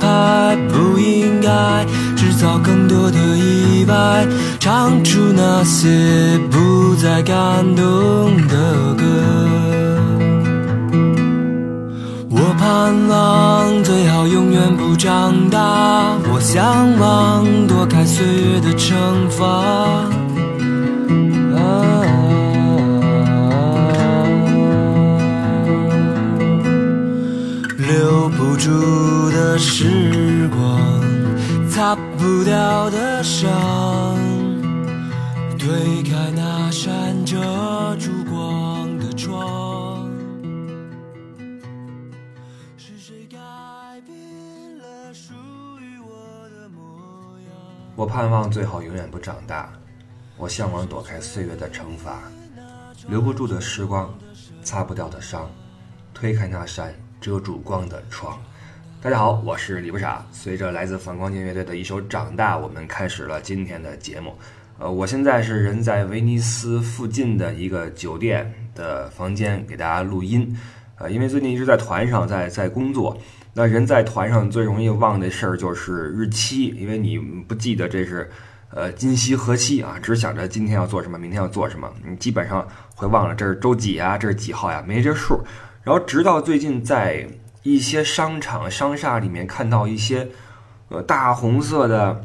[0.00, 1.84] 拍，不应该
[2.16, 4.26] 制造更多的意外，
[4.58, 9.04] 唱出那些不再感动的歌。
[12.30, 16.64] 我盼望最好永远不长大，我向
[16.98, 20.04] 往躲开岁月的惩罚。
[27.78, 28.70] 留不住
[29.58, 33.50] 时光，擦不掉的伤，
[35.58, 37.36] 推开那扇遮
[37.96, 40.08] 住光的窗。
[42.76, 43.36] 是谁改
[44.06, 45.34] 变了属
[45.80, 47.50] 于我的模样？
[47.96, 49.72] 我盼望最好永远不长大，
[50.36, 52.22] 我向往躲开岁月的惩罚，
[53.08, 54.16] 留不住的时光，
[54.62, 55.50] 擦不掉的伤，
[56.14, 58.38] 推开那扇遮住光的窗。
[59.00, 60.26] 大家好，我是李不傻。
[60.32, 64.34] 随着来自反光镜乐队的一首《长大》，我们开始了今天的节目。
[64.76, 70.52] 呃，我现在是人在威尼斯附近的一个酒店的房间给大家录音。
[70.96, 73.16] 呃，因为最近一直在团上，在在工作。
[73.54, 78.28] 那人在团上最容易忘的事儿就是日期，因为你不记得这是
[78.72, 85.40] 呃今夕何夕啊，只想着今天要做什么，明天要做什么，你基本上会忘了这是周几啊，这是几号呀，没这数。
[85.84, 87.24] 然后直到最近在
[87.62, 90.28] 一些商场商厦里面看到一些
[90.88, 92.24] 呃大红色的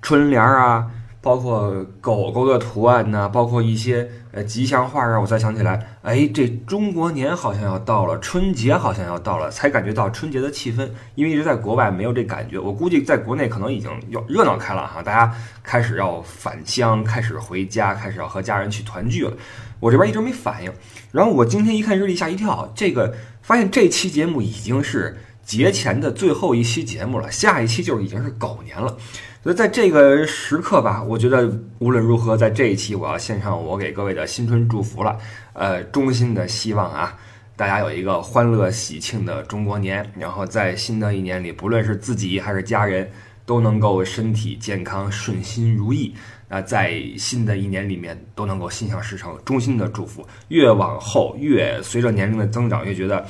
[0.00, 10.88] 春联啊，包括狗狗的图案呐、包括一些呃吉祥话啊，我才想起来，哎，这中国年好像要到了，春节好像要到了，才感觉到春节的气氛。
[11.14, 15.32] 因为一直在国外没有这感觉，我估计在国内可能已经要热闹开了哈，大家
[15.62, 19.32] 开始要返乡，开始回家，开始要和家人去团聚了。
[19.78, 20.72] 我这边一直没反应，
[21.10, 28.96] 然后我今天一看日历，吓一跳，这个发现这期节目已经是节前的最后一期节目了，下一期就已经是狗年了。
[29.42, 35.18] 所以在这个时刻吧，我觉得无论如何，在这一期我要献上我给各位的新春祝福了。
[35.52, 37.18] 呃，衷心的希望啊，
[37.56, 43.10] 大家有一个欢乐喜庆的中国年，然后在新的一年里，不论是自己还是家人，
[43.44, 46.14] 都能够身体健康、顺心如意。
[46.52, 50.24] 啊，在新的一年里面都能够心想事成，衷心的祝福。
[50.48, 53.26] 越往后，越随着年龄的增长，越觉得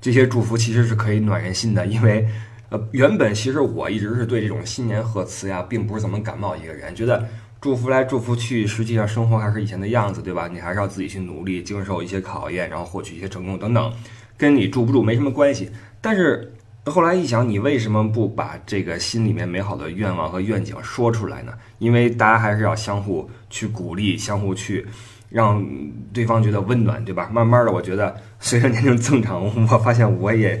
[0.00, 2.28] 这些祝福其实是可以暖人心的，因为。
[2.72, 7.26] 呃，原本其实我一直是对这种新年贺词呀，并不是怎么感冒一个人，觉得
[7.60, 10.46] 祝福来祝福去，实际上生活还是以前的样子，对吧？
[10.46, 13.92] 你还是要自己去努力，经受一些考验，然后获取一些成功等等，
[14.38, 15.68] 跟你祝不祝没什么关系。
[16.00, 16.54] 但是
[16.86, 21.52] 后来一想，你为什么不把这个心里面美好的愿望和愿景说出来呢？
[21.78, 24.86] 因为大家还是要相互去鼓励，相互去
[25.28, 25.64] 让
[26.12, 27.28] 对方觉得温暖，对吧？
[27.30, 30.60] 慢慢的，我觉得 随着年龄增长，我发现我也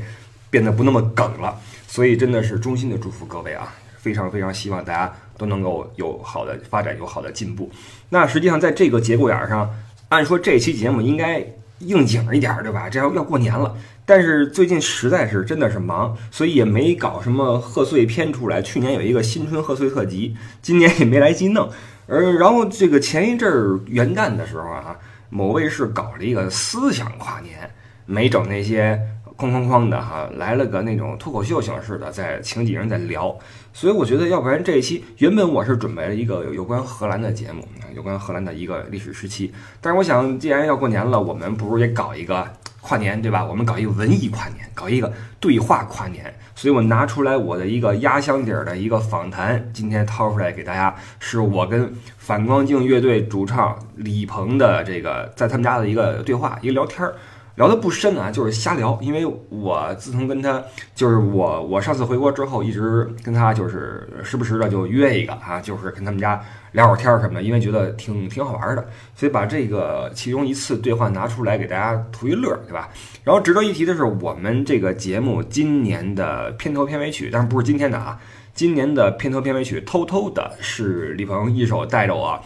[0.50, 1.58] 变得不那么梗了。
[1.88, 7.68] 所以真的是衷心的祝福各位啊，非常非常希望大家都能够有好的发展，有好的进步。
[8.10, 9.68] 那实际上在这个节骨眼上，
[10.10, 11.44] 按说这期节目应该
[11.80, 12.88] 应景一点，对吧？
[12.88, 13.74] 这要要过年了，
[14.10, 18.60] 但是最近实在是真的是忙，所以也没搞什么贺岁片出来。
[18.60, 21.70] 去年有一个新春贺岁特辑，今年也没来及弄。
[22.08, 24.96] 而然后这个前一阵儿元旦的时候啊，
[25.28, 27.70] 某卫视搞了一个思想跨年，
[28.04, 29.00] 没整那些。
[29.38, 33.34] 哐哐哐的哈，来了个那种脱口秀形式的，在请几人在聊，
[33.72, 37.66] 所以我觉得要不然这一期原本我是准备了一个有关荷兰的节目，
[37.96, 39.50] 有关荷兰的一个历史时期，
[39.80, 42.46] 但是我想既然要过年了，我们不如也搞一个
[42.80, 43.44] 跨年，对吧？
[43.44, 57.14] 我们搞一个文艺跨年，搞一个对话跨年，所以我拿出来我的一个压箱底儿的一个访谈，今天掏出来给大家，是我跟反光镜乐队主唱李鹏的这个在他们家的一个对话，一个聊天儿。
[57.60, 58.98] 聊得不深啊，就是瞎聊。
[59.02, 60.64] 因为我自从跟他，
[60.94, 66.42] 就是我我上次回国之后，一直跟他就是时不时的就约一个啊，就是跟他们家
[66.72, 72.88] 聊会儿天儿什么的，因为觉得挺挺好玩的，所以把这个其中一次对话拿出来给大家图一乐，对吧？
[73.24, 78.18] 然后值得一提的是，我们这个节目今年的片头片尾曲，但是不是今天的啊，
[78.54, 82.40] 今年的片头片尾曲偷偷的是李鹏一手带着我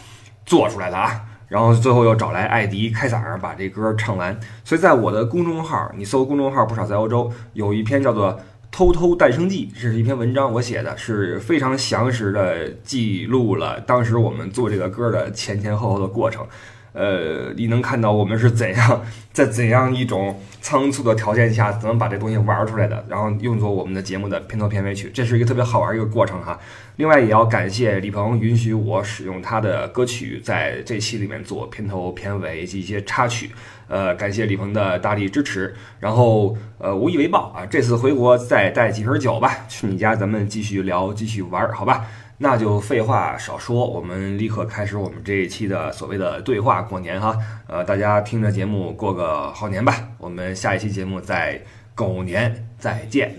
[0.45, 1.21] 做出来的啊。
[1.55, 8.33] 然后最后又找来艾迪开嗓把这歌唱完，所以在我的公众号，你搜公众号不少在欧洲有一篇叫做
[8.73, 16.45] 《偷偷诞生记》，这是一篇文章，我写的是非常详实的记录了当时我们做这个歌的前前后后的过程。
[16.95, 19.03] 呃，你能看到我们是怎样
[19.33, 26.59] 在怎样一种仓促的条件下，怎么把这东西玩出来的，然后用作我们的节目的片头片尾曲，这是一个特别好玩一个过程哈。
[26.97, 33.51] 另外，也要感谢李鹏允许我使用他的歌曲在这期里面做片头片尾以及一些插曲，
[33.89, 35.75] 呃，感谢李鹏的大力支持。
[35.99, 42.07] 然后，呃，无以为报啊，这次回国再带几瓶酒吧，去你家咱们继续聊，继续玩，好吧？
[42.45, 47.35] 那就废话少说，我们立刻开始我们这一期的所谓的对话过年哈。
[47.67, 50.11] 呃，大家听着节目过个好年吧。
[50.19, 51.65] 我们下一期节目在
[51.95, 53.35] 狗年再见。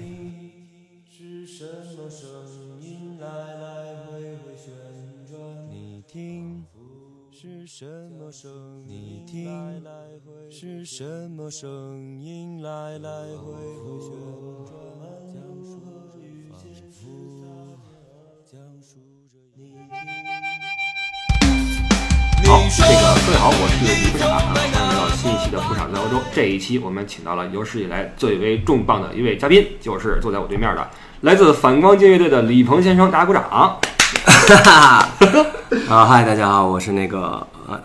[7.68, 8.50] 什么声
[8.88, 9.24] 音？
[9.26, 9.50] 你听，
[10.50, 14.12] 是什么声音来来回回旋
[14.66, 14.95] 转？
[22.68, 22.88] 这个
[23.28, 26.20] 各位好，我是李部长啊，欢迎来到新一期的部长在欧洲。
[26.34, 30.90] 这一期我们请到了有史以来最为重磅的一位嘉宾，就是坐在我对面的
[31.22, 33.44] 来自反光镜乐队的李鹏先生，大家鼓掌。
[35.88, 37.80] 啊，嗨，大家好，我是那个呃，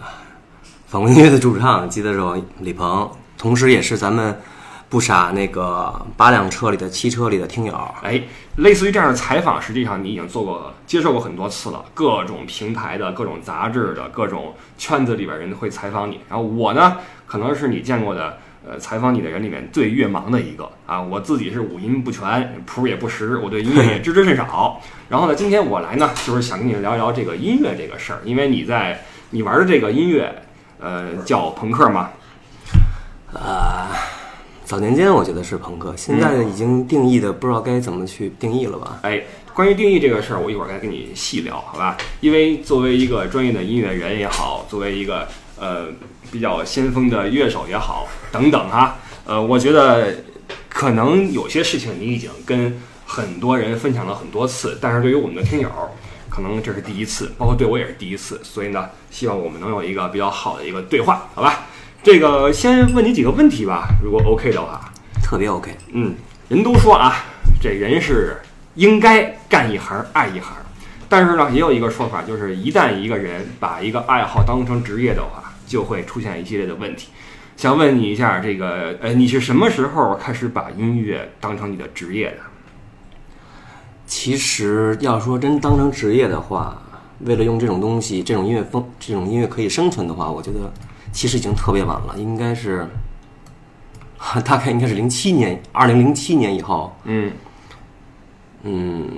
[0.86, 4.40] 反光音乐的主唱吉他手李鹏，同时也是咱们
[4.88, 7.78] 不傻那个八辆车里的汽车里的听友。
[8.02, 8.22] 哎，
[8.60, 16.20] 类似于这样的采访，实际上你已经做过、接受过很多次了，各种平台的、各种杂志的、各种圈子里边人会采访你。
[16.28, 21.00] 然后我呢，可能是你见过的呃采访你的人里面最越盲的一个啊。
[21.00, 24.78] 我自己是五音不全，谱也不识，我对音乐也知之甚少。
[25.08, 30.30] 然后呢，今天我来呢，就是想跟你聊聊这个音乐这个事儿，因为你在你玩的这个音乐，
[30.78, 32.10] 呃，叫朋克嘛。
[33.32, 33.86] 呃，
[34.70, 39.00] 早年间我觉得是朋克，现在已经定义的不知道该怎么去定义了吧？
[39.02, 39.20] 哎，
[39.52, 41.98] 关于定义这个事儿，我一会儿该跟你细聊，好吧？
[42.20, 45.26] 因为作为一个专业的音乐人也好，作为一个
[45.58, 45.88] 呃
[46.30, 50.14] 比较先锋的乐手也好，等等哈，呃，我觉得
[50.68, 55.68] 可能有些事情你已经跟很多人分享了很多次，但是对于我们的听友，
[56.28, 61.66] 可能这是第一次，包括对我也是第一次，所以呢，希望我们能有一个比较好的一个对话，好吧？
[62.02, 64.90] 这个先问你几个问题吧，如果 OK 的话。
[65.22, 65.76] 特别 OK。
[65.92, 66.14] 嗯，
[66.48, 67.24] 人都说啊，
[67.60, 68.40] 这人是
[68.74, 70.56] 应该干一行爱一行，
[71.08, 77.10] 但是呢，也有一个说法，就是一旦一个人把一个爱好当成职业的话，就会出现一系列的问题。
[77.56, 82.38] 想问你一下，这个呃，你是什么时候开始把音乐当成你的职业的？
[84.06, 86.82] 其实要说真当成职业的话，
[87.20, 90.72] 为了用这种东西、这种音乐风、这种音乐可以生存的话，我觉得
[91.12, 92.88] 其实已经特别晚了，应该是
[94.44, 97.32] 大概应该是零七年，二零零七年以后，嗯，
[98.62, 99.10] 嗯，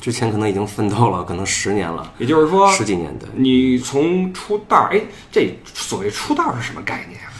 [0.00, 3.26] 之前可能已经奋斗了，可能十年了，也就是说，十几年的。
[3.34, 5.00] 你从出道，哎，
[5.30, 7.32] 这所谓出道是什么概念啊？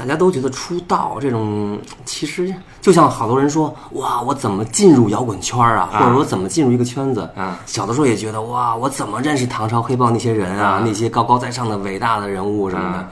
[0.00, 2.50] 大家都觉得出道这种，其实
[2.80, 5.90] 就像好多人说，哇，我怎么进入摇滚圈啊？
[5.92, 7.28] 或者我怎么进入一个圈子？
[7.36, 10.76] 啊小的时候也觉得，哇，我怎么认识唐朝黑豹那些人啊？
[10.76, 12.98] 啊那些高高在上的伟大的人物什么的。
[12.98, 13.10] 啊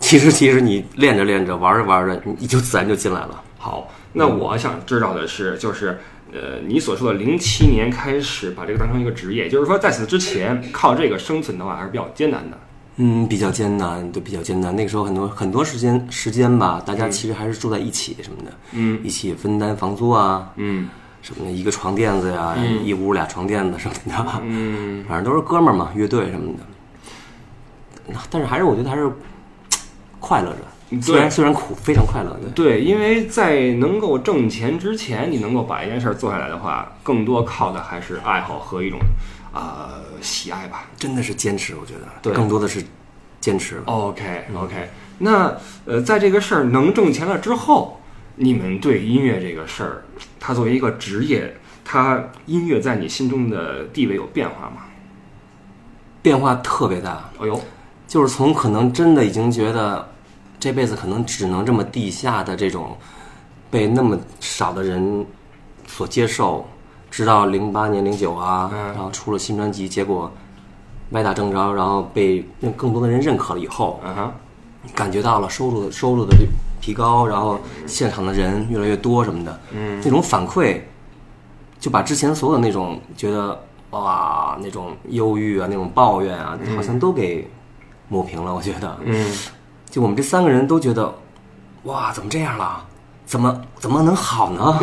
[0.00, 3.40] 其实，其实你练着练着，玩着玩着，你就自然就进来了。
[3.58, 6.00] 好，那我想知道的是，就是
[6.32, 12.58] 呃，你所说的零七年开始把这个当成一个职业，就是说在此之前靠这个生存的话还是比较艰难的。
[12.96, 14.74] 嗯，比较艰难，对，比较艰难。
[14.76, 19.00] 那个时候很多很多时间时间吧，大家其实还是住在一起什么的，嗯。
[19.02, 20.88] 一起分担房租啊，嗯。
[21.22, 22.84] 什么的，一个床垫子呀，嗯。
[22.84, 26.60] 一屋俩床垫子什么的，嗯，反正都是哥们儿嘛，乐队什么的。
[28.08, 29.10] 那但是还是我觉得还是
[30.18, 32.36] 快乐着，虽然虽然苦，非常快乐。
[32.54, 38.98] 对，对，因为在能够挣钱之前，你能够把一件事做下来的话，更多靠的还是爱好和一种
[39.52, 40.86] 啊、喜爱吧。
[40.96, 42.82] 真的是坚持，我觉得，对更多的是
[43.40, 43.82] 坚持。
[43.86, 48.00] OK OK，那呃，在这个事儿能挣钱了之后，
[48.36, 50.04] 你们对音乐这个事儿，
[50.40, 51.54] 它作为一个职业，
[51.84, 54.82] 它音乐在你心中的地位有变化吗？
[56.22, 57.60] 变化特别大，哎呦，
[58.06, 60.08] 就是从可能真的已经觉得
[60.60, 62.96] 这辈子可能只能这么地下的这种
[63.70, 65.26] 被那么少的人
[65.88, 66.64] 所接受，
[67.12, 68.86] 直到零八年零九啊，嗯。
[68.94, 70.32] 然后出了新专辑，结果
[71.10, 74.00] 歪打正着，然后被更多的人认可了以后，
[74.94, 76.34] 感觉到了收入的收入的
[76.80, 80.00] 提高，然后现场的人越来越多什么的，嗯。
[80.02, 80.80] 那种反馈，
[81.78, 87.46] 就把之前所有的那种觉得哇那种忧郁啊、那种抱怨啊，好像都给
[88.08, 88.54] 抹平了。
[88.54, 89.30] 我觉得，嗯。
[89.90, 91.14] 就我们这三个人都觉得，
[91.82, 92.82] 哇，怎么这样了？
[93.32, 94.78] 怎么怎么能好呢？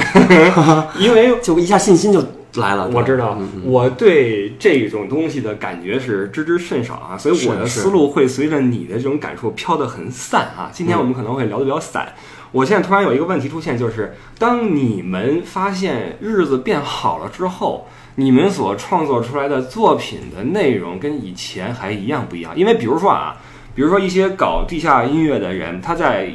[0.98, 2.20] 因为 就一下信心就
[2.56, 2.90] 来了。
[2.92, 10.72] 我知道，我对这种东西的感觉是知之甚少啊，所以我的思路会随着你的这种感受飘得很散啊。
[10.74, 12.12] 今天嗯我们可能会聊得比较散。
[12.52, 22.58] 我现在突然有一个问题出现，就是当你们发现日子变好了之后，你们所创作出来的作品的内容跟以前还一样不一样？
[22.58, 23.38] 因为比如说啊，
[23.76, 26.32] 比如说一些搞地下音乐的人，他在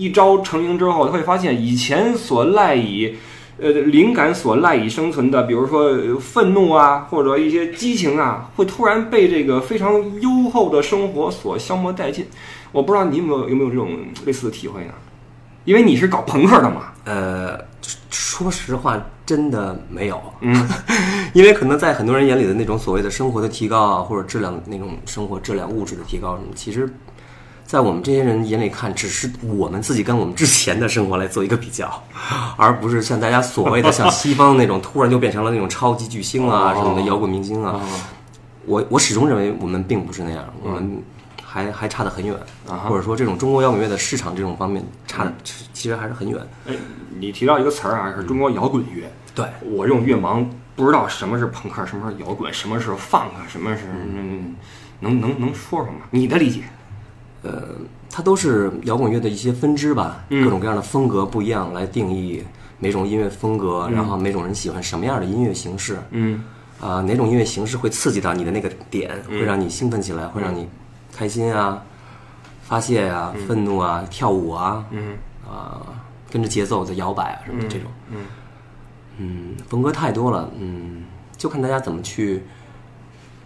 [0.00, 3.14] 一朝成名之后，他会发现以前所赖以
[3.60, 12.26] 呃灵感所赖以生存的，比如说呃愤怒啊，或者一些激情啊，会突然被这个非常优厚的生活所消磨殆尽。
[12.72, 13.90] 我不知道你有没有有没有这种
[14.24, 14.92] 类似的体会呢？
[15.66, 17.58] 因为你是搞朋克的嘛，呃，
[18.08, 20.18] 说实话，真的没有。
[20.40, 20.66] 嗯，
[21.34, 26.90] 因为可能在很多人眼里的那种所谓的生活的提高啊，或者质量那种生活质量、物质的提高什么，其实，
[27.70, 32.02] 在我们这些人眼里看，只是我们自己跟我们之前的生活来做一个比较，
[32.56, 37.80] 而不是像大家所谓的像西方那种突然就变成了那种超级巨星啊哦什么的摇滚明星啊。
[38.66, 41.00] 我我始终认为我们并不是那样，我们
[41.44, 42.36] 还还差得很远，
[42.68, 46.44] 啊或者说这种中国摇滚乐的市场这种方面差的其实还是很远。
[46.66, 46.74] 哎，
[47.20, 49.08] 你提到一个词儿啊，是中国摇滚乐。
[49.32, 54.56] 对，我这种乐盲不知道什么是朋克，什么是摇滚，什么是 funk，什么是嗯，
[54.98, 56.00] 能能能说说吗？
[56.10, 56.64] 你的理解？
[58.10, 60.44] 它都是摇滚乐的一些分支吧，嗯。
[60.44, 62.42] 各种各样的风格不一样来定义
[62.78, 66.42] 每种音乐风格，然后每种人喜欢什么样的音乐形式，嗯。
[66.80, 70.66] 啊、哪种音乐形式会刺激到你的那个点，会让你兴奋起来，会让你
[71.14, 71.82] 开心啊、
[72.62, 75.16] 发泄啊、愤怒啊、跳舞啊，嗯。
[75.46, 75.82] 啊、
[76.30, 78.24] 跟着节奏在摇摆啊什么的这种，嗯。
[79.18, 81.04] 嗯，风格太多了，嗯，
[81.36, 82.42] 就看大家怎么去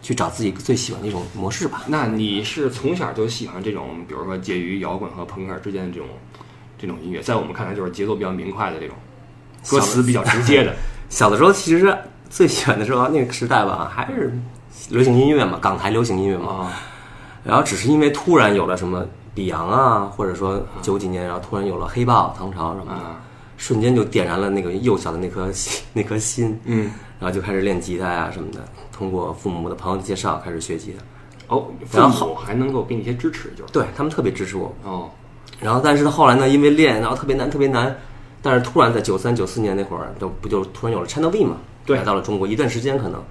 [0.04, 1.82] 去找自己最喜欢的一种模式吧。
[1.86, 6.06] 那你是从小就喜欢这种，比如说介于摇滚和朋克之间的这种
[6.78, 8.94] 这种音乐，在我们看来就是节奏比较明快的这种，
[9.66, 10.74] 歌词比较直接的。
[11.08, 11.96] 小的 时候其实
[12.28, 14.30] 最喜欢的时候那个时代吧，还是
[14.90, 16.52] 流行音乐嘛，港台流行音乐嘛。
[16.52, 16.72] 啊，
[17.42, 23.20] 然后只是因为突然有了什么比洋啊，或者说九几年，然后突然有了黑豹、唐朝什么的，啊
[23.56, 28.62] 瞬间就点燃了那个幼小的那颗心 那颗心，嗯，然后就开始练吉他呀、什么的。
[28.94, 30.92] 通过父母的朋友的介绍开始学习。
[30.92, 30.98] 的，
[31.48, 33.72] 哦，父然后母还能够给你一些支持，就是。
[33.72, 34.72] 对他们特别支持我。
[34.84, 35.10] 哦，
[35.60, 37.94] 然后但是后来呢，因为练，然后特别难，特别难。
[38.40, 41.96] 但是突然在九三九四年那会儿，就不就突然有了 Channel V 嘛，对。
[41.96, 43.22] 来到了中国一段时间可能，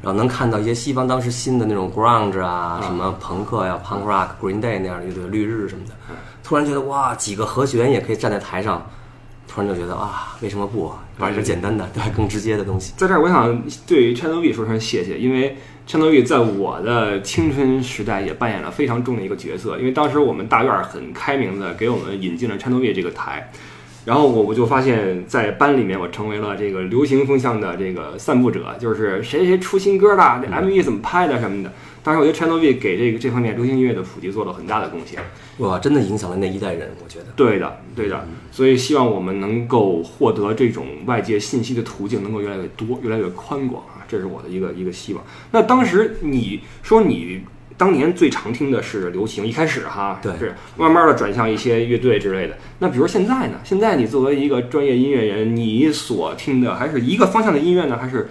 [0.00, 5.94] 然后能看到一些西方当时新的那种 grunge 啊，什么朋克呀、punk rock、Green Day 那样的乐队，绿日什么的，
[6.42, 8.86] 突然觉得哇，几个和弦也可以站在台上，
[9.54, 12.10] 突然就觉得啊，为什么不玩点简单的，对吧？
[12.16, 12.92] 更直接的东西。
[12.96, 15.56] 在这儿我想对于 Channel V 说声谢谢，因为
[15.86, 23.48] Channel V 在我的青春时代也扮演了非常重的一个角色，因为当时我们大院儿很开明的给我们引进了 Channel V 这个台。
[24.04, 31.72] 然后我我就发现，在班里面，我成为了这个流行风向的这个散布者，就是谁谁出新歌了，这 MV 怎么拍的什么的。
[32.04, 35.22] 当时我觉得 Channel V 给这个这方面流行音乐的普及做了很大的贡献。
[35.58, 37.26] 哇，真的影响了那一代人，我觉得。
[37.34, 45.24] 对的，对的，所以希望我们能够获得这种外界信息的途径能够越来越多，越来越宽广啊，这是我的一个一个希望。
[45.50, 47.40] 那当时你说你
[47.78, 52.54] 当年最常听的是流行，一开始哈，对是慢慢的转向一些乐队之类的。
[52.80, 53.58] 那比如现在呢？
[53.64, 58.28] 现在你作为一个专业音乐人，你所听的还是一个方向的音乐呢，还是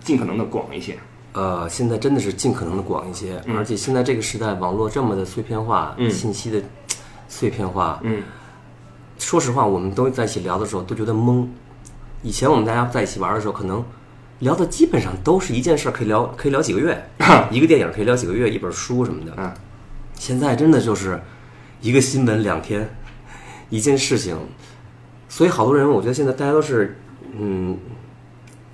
[0.00, 0.96] 尽可能的广一些？
[1.36, 3.58] 呃，现在真的是尽可能的广一些，嗯。
[3.58, 6.10] 而且现在这个时代，网络这么的碎片化，嗯。
[6.10, 6.62] 信息的
[7.28, 8.22] 碎片化，嗯。
[9.18, 11.46] 说实话，我们都在一起聊的时候都觉得懵。
[12.22, 13.84] 以前我们大家在一起玩的时候，可能
[14.38, 17.06] 聊的基本上都是一件事儿，可以聊可以聊几个月，
[17.50, 19.34] 一个电影可以聊几个月，一本书什么的。
[19.36, 19.52] 嗯
[20.18, 21.20] 现在真的就是
[21.82, 22.88] 一个新闻两天，
[23.68, 24.34] 一件事情，
[25.28, 26.98] 所以好多人，我觉得现在大家都是
[27.38, 27.76] 嗯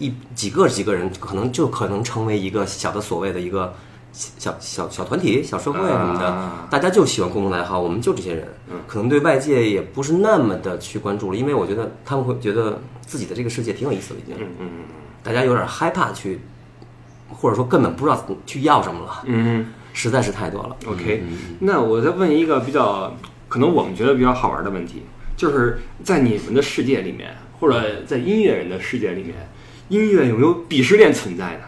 [0.02, 3.72] 一几个几个人，可能就可能成为一个小的所谓的一个
[4.12, 8.80] 小小小团体、小社会什么的，啊大家就喜欢共同爱好，我们就这些人，嗯。
[8.86, 14.68] 可能对外界也不是那么的去关注了，因为我觉得他们会觉得自己的这个世界挺有意思的，已经，嗯嗯
[15.22, 16.40] 大家有点害怕去，
[17.28, 20.76] 或者说根本不知道去要什么了，嗯实在是太多了。
[20.86, 21.22] OK，
[21.60, 23.14] 那我再问一个比较
[23.48, 25.02] 可能我们觉得比较好玩的问题，
[25.36, 29.34] 就是在你们的世界里面，或者在音乐人的世界里面，
[29.92, 31.60] 音乐有没有鄙视链存在的？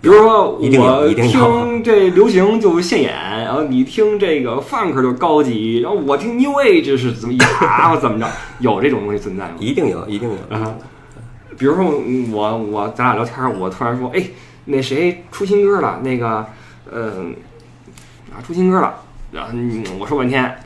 [0.00, 0.62] 比如说，我
[1.06, 8.26] 一听这流行就现眼，然后你听这个 funk 就高级，然后我听 new age 是怎么呀，或怎么着，
[8.60, 9.56] 有这种东西存在吗？
[9.58, 10.56] 一定有，一定有。
[10.56, 10.74] 啊，
[11.58, 14.24] 比如说嗯我我咱俩聊天儿，我突然说，哎，
[14.64, 16.00] 那谁出新歌了？
[16.02, 16.46] 那个，
[16.90, 17.34] 嗯、
[18.32, 18.94] 啊，出新歌了。
[19.30, 20.56] 然后你我说半天，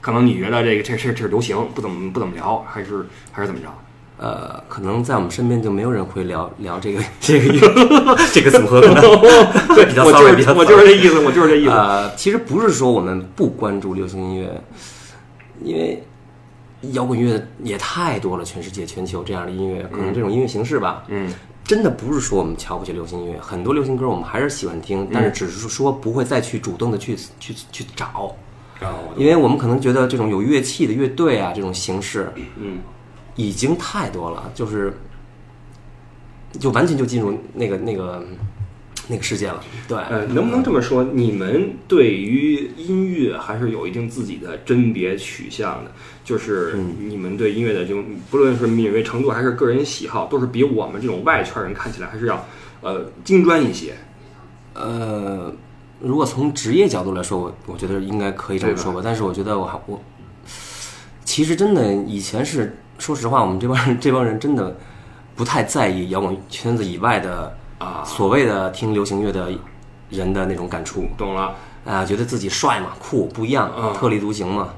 [0.00, 3.68] 可能你觉得这个这这这是流行，不怎么不怎么聊，还是还是怎么着？
[4.22, 7.54] 呃，可能在我们身边就没有人会聊聊这个 这个
[8.34, 9.00] 这个组合，可能
[9.74, 11.70] 对比较我就 sorry，比较是我就是这意思，我就是这意思。
[11.70, 14.62] 呃，其实不是说我们不关注流行音乐，
[15.62, 16.02] 因为
[16.92, 21.32] 摇滚乐也太多了，全世界、全球这样的音乐，可能这种音乐形式吧，嗯，
[21.64, 28.36] 真的不是说我们瞧不起流行音乐，很多流行歌我们还是喜欢听，但是只是说不会再去主动的去去去找，
[29.16, 32.78] 因为我们可能觉得这种有乐器的乐队啊，这种形式嗯，
[33.36, 34.92] 已经太多了，就是
[36.58, 38.24] 就完全就进入那个那个
[39.08, 41.02] 那个世界了，对，呃，能不能这么说？
[41.02, 45.90] 你们对于音乐还是有一定自己的甄别取向的，
[46.24, 52.46] 就是你们对音乐的这种，不论是敏锐程度还是个人喜好，都是比我们这种外圈人看起来还是要
[52.82, 53.94] 呃精专一些。
[54.74, 55.52] 呃，
[56.00, 59.00] 如果从职业角度来说，我我觉得应该可以这么说吧。
[59.02, 60.00] 但是我觉得我还我，
[61.24, 64.76] 其实真的以前是说实话，我们这帮人这帮人真的
[65.34, 69.50] 不太在意摇滚圈子以外的啊所谓的听流行乐的
[70.10, 71.54] 人的那种感触懂了，
[71.86, 74.68] 啊，觉得自己帅嘛，酷不一样嗯，特立独行嘛。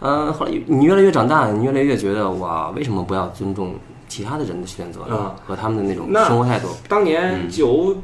[0.00, 3.74] 呃，后来你越来越长大，你越来越觉得哇，为什么不要尊重
[4.06, 5.34] 其他的人的选择呢嗯？
[5.46, 6.68] 和他们的那种那生活态度？
[6.86, 7.96] 当年九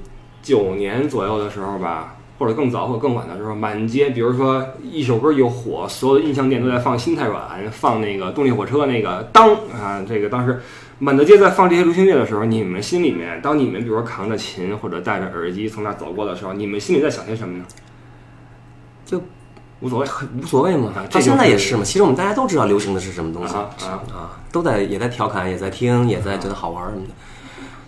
[0.42, 10.60] 九年左右的时候吧，或者更早或者更晚的时候，满街，比如说一首歌一火，所有的音像店都在放《心太软》，放那个动力火车那个当啊，这个当时
[10.98, 17.64] 满大街在放这些流行乐的时候，你们心里面，当你们比如说扛着琴或者戴着耳机从那儿走过的时候，你们心里在想些什么呢？
[19.04, 19.20] 就
[19.80, 20.06] 无所谓
[20.40, 21.82] 无所谓嘛到现在也是嘛。
[21.82, 27.12] 其实我们大家都知道流行的是什么东西啊啊啊，都在也在调侃，也在听，也在觉得好玩什么的，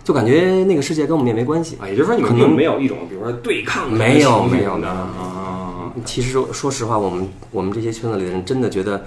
[0.05, 1.87] 就感觉那个世界跟我们也没关系啊，。
[1.87, 9.03] 也就是说你们可能并没有一种比如说对抗的没有没有的啊，其实说说实话，我们我们这些圈子里的人真的觉得，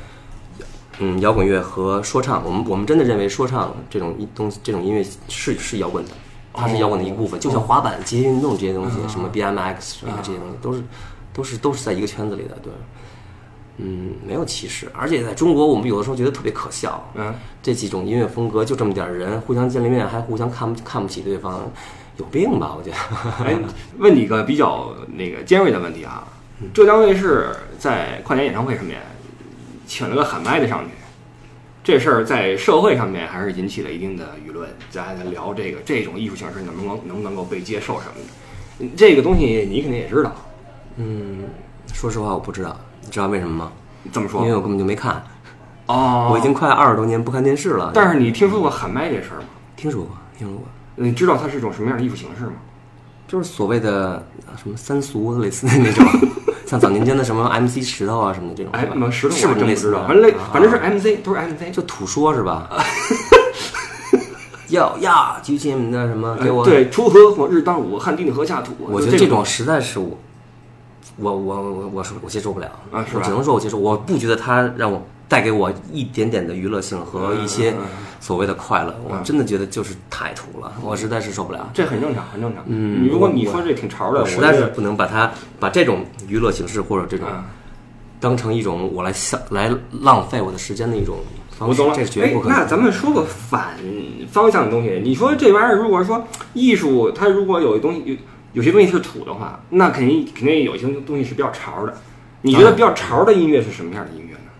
[0.99, 6.11] 嗯，摇滚乐和说唱，我们我们真的认为说唱这种一东西，这种音乐是是摇滚的，
[6.52, 10.83] 它是摇滚的一部分，就像滑板、极限运动这些东西，什么 BMX 什么这些东西，都是
[11.33, 12.73] 都是都是在一个圈子里的，对。
[13.78, 17.08] 嗯，没有歧视，而且在中国，我们有的时候觉得特别可笑。
[17.14, 21.71] 嗯，这几种音乐风格就这么点儿人，互相见了面还互相看不看不起对方，
[22.17, 22.75] 有病吧？
[22.76, 22.97] 我觉得。
[23.45, 23.56] 哎，
[23.99, 26.26] 问你个比较那个尖锐的问题啊，
[26.75, 29.00] 浙江卫视在跨年演唱会上面
[29.86, 30.91] 请了个喊麦的上去，
[31.84, 38.26] 这事儿在社会上面还是引起了一定的舆论，咱还在聊这个这种艺术形式能不能能不能够被接受什么的。
[38.80, 40.32] 嗯这个东西你肯定也知道，
[40.97, 41.45] 嗯，
[41.93, 43.73] 说实话我不知道，你知道为什么吗？
[44.13, 45.23] 这么说因为我根本就没看，
[45.87, 47.91] 哦，我已经快二十多年不看电视了。
[47.95, 49.47] 但是你听说过喊麦这事儿吗？
[49.76, 50.65] 听说过，听说过，
[50.97, 52.52] 你知道它是一种什么样的艺术形式吗？
[53.26, 56.06] 就是所谓的啊什么三俗类似的那种，
[56.65, 60.06] 像早年间的什么 MC 石头啊什么的这种，哎，是吧么石头是不是类似的？
[60.06, 61.71] 反正反正是 MC，都是 MC。
[61.73, 62.69] 就土说是吧？
[64.69, 66.63] 要呀，举起你们的什么给我？
[66.63, 68.73] 呃对，锄禾日当午，汗滴禾下土。
[68.80, 70.17] 我觉得这种实在是我，
[71.21, 77.75] 我我我我是我接受不了啊是我只能说我接受，我不觉得它让我带给我一点点的娱乐性和一些
[78.21, 81.69] 所谓的快乐，我真的觉得就是太土了，我实在是受不了。
[81.75, 82.65] 这很正常，很正常。
[82.67, 87.45] 嗯如果你说这挺潮的，我实在是不能把它把这种娱乐形式或者这种嗯
[88.21, 89.71] 当成一种我来消来
[90.02, 91.17] 浪费我的时间的一种
[91.50, 91.95] 方式我懂，了。
[91.97, 92.61] 这是绝对不可哎，能。
[92.61, 93.76] 那咱们说个反
[94.31, 98.19] 方向的东西，你说这玩意儿，如果说艺术，它如果有一东西
[98.52, 101.97] 有有些东西是土的话，那肯定肯定有些东西是比较潮的。
[102.43, 104.50] 你觉得比较潮的音乐是什么样的音乐呢？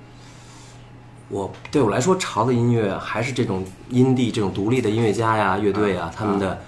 [1.29, 6.63] 我对我来说，潮的音乐还是这种音地、这种独立的音乐家呀、乐队啊，他们的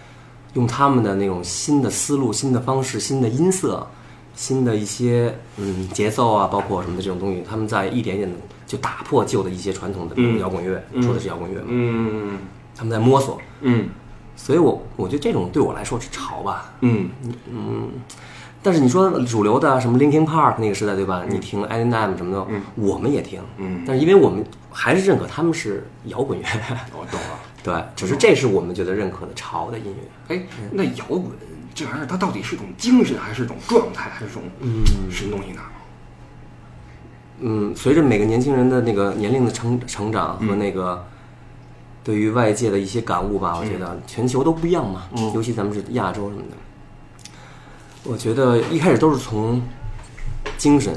[0.54, 3.86] 用他们的那种新的思路、新的方式、新的音色、
[4.34, 11.02] 新的一些嗯节奏啊，包括什么的这种东西，他们在一点点的就打破旧的一些传统的摇滚乐，嗯。
[11.02, 12.38] 说的是摇滚乐嘛，嗯。
[12.76, 13.88] 他们在摸索，嗯
[14.42, 16.72] 所以我我觉得这种对我来说是潮吧。
[16.80, 17.10] 嗯
[17.52, 17.88] 嗯
[18.62, 21.24] 但是你说主流的什么 Linkin Park 那个时代对吧？
[21.28, 26.46] 你听 Eminem 什么的，嗯我们也听，嗯，但是因为我们还是认可他们是摇滚乐。
[26.92, 27.38] 我懂了。
[27.62, 29.84] 对，只是这是我们觉得认可的潮的音
[30.28, 30.34] 乐。
[30.34, 31.22] 哎，那摇滚
[31.74, 35.60] 这玩意儿，它到底是种精神，还是种状态，还是种嗯什么东西呢？
[37.40, 41.02] 嗯，随着每个年轻人的那个年龄的成成长和那个
[42.10, 46.56] 对于外界的一些感悟吧，我觉得全球都不一样嘛，嗯尤其咱们是亚洲什么的。
[48.02, 49.62] 我觉得一开始都是从
[50.58, 50.92] 精神，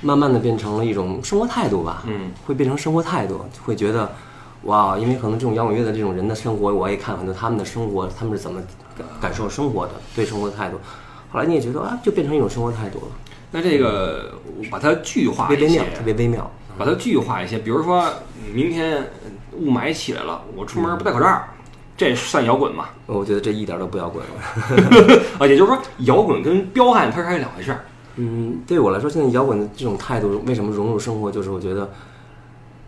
[0.00, 4.10] 慢慢的变成了一种生活态度吧，嗯，会变成生活态度，会觉得
[4.62, 8.58] 哇，因为可能这种摇滚乐的这种人的生活，我也看很多他们的生活，他们是怎么
[8.96, 10.78] 感感受生活的，对生活的态度。
[11.30, 13.06] 后来你也觉得啊，就变成一种生活态度了。
[13.50, 16.50] 那这个我把它具化一些特别微妙，，特别微妙。
[16.78, 17.58] 把它具化一些。
[17.58, 18.04] 比如说，
[18.36, 21.42] 嗯明天嗯雾霾起来了，我出门不戴口罩，
[21.96, 22.86] 这算摇滚吗？
[23.06, 24.24] 我觉得这一点都不摇滚。
[25.38, 27.84] 啊，也就是说，摇滚跟彪悍它是两回事儿。
[28.16, 31.30] 嗯，对我来说，现在摇滚的这种态度，为什么融入生活？
[31.30, 31.90] 就是我觉得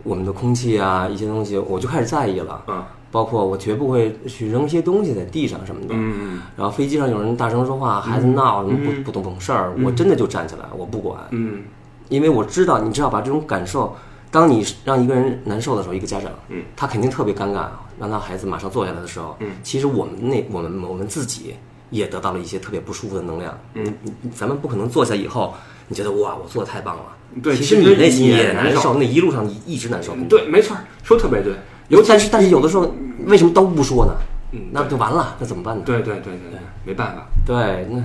[0.03, 2.63] 我们的空气啊，一些东西，我就开始在意了。
[2.67, 5.87] 嗯包括我绝不会去扔一些东西在地上什么的。
[5.91, 11.61] 嗯然后飞机上有人大声说话，孩子闹什么不不懂懂事儿，我真的就站起来，我不管，嗯
[12.11, 13.95] 因为我知道，你知道把这种感受，
[14.29, 21.55] 当你让一个人难受的时候，一个家长，嗯，他肯定特别尴尬，让他孩子马上坐下来的时候，嗯，其实我们那我们我们自己
[21.89, 23.93] 也得到了一些特别不舒服的能量，嗯。
[24.35, 25.53] 咱们不可能坐下以后，
[25.87, 27.03] 你觉得哇，我做的太棒了，
[27.41, 28.93] 对其实你内心也难受。
[28.95, 31.53] 那一路上一直难受，嗯，对，没错，说特别对。
[31.87, 32.93] 尤但是但是有的时候
[33.25, 34.13] 为什么都不说呢？
[34.53, 35.83] 嗯那就完了，那怎么办呢？
[35.85, 37.25] 对对对对对，没办法。
[37.45, 38.03] 对，那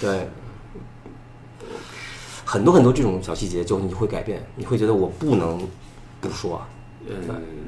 [0.00, 0.28] 对，
[2.48, 5.58] 很多很多这种小细节，就你会改变，你会觉得我不能
[6.20, 6.62] 不说，
[7.08, 7.16] 嗯，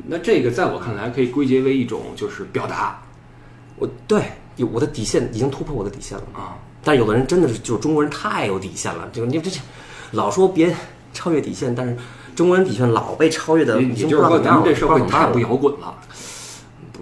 [0.07, 3.03] 那这个在我看来可以归结为一种就是表达
[3.77, 4.23] 我对
[4.55, 6.25] 有我的底线已经突破我的底线了。
[6.33, 6.57] 啊。
[6.85, 9.61] 但有的人真的是，就是中国人太有底线了，就你这这
[10.12, 10.73] 老说别
[11.12, 11.97] 超越底线，但是
[12.37, 15.93] 中国人底线老被超越的，也已经也就是说，咱们这社会太不摇滚了。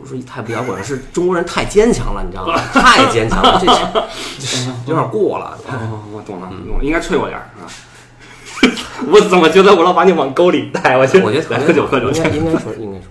[0.06, 2.60] 不是说太不摇滚了，是中国人太坚强了，你知道吗？
[2.72, 3.66] 太坚强了，这
[4.38, 5.58] 这有点过了。
[5.66, 7.66] 哦，我懂了，懂了，应该催我点儿啊。
[9.10, 10.96] 我怎么觉得我老把你往沟里带？
[10.96, 12.24] 我去，我觉得来喝酒喝酒去应。
[12.24, 13.08] 该应该说应该说，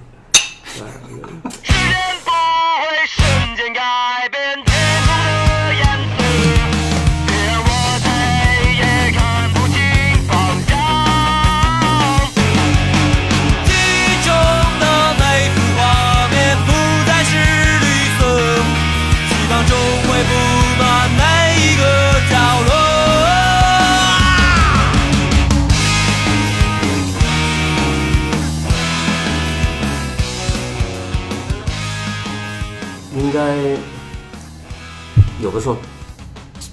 [35.55, 35.77] 的时候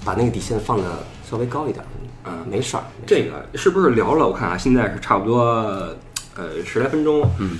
[0.05, 0.83] 把那个底线放的
[1.27, 1.83] 稍微高一点，
[2.25, 2.83] 嗯没事儿。
[3.05, 4.27] 这个是不是聊了？
[4.27, 5.41] 我看啊，现在是差不多
[6.35, 7.27] 呃十来分钟。
[7.39, 7.57] 嗯，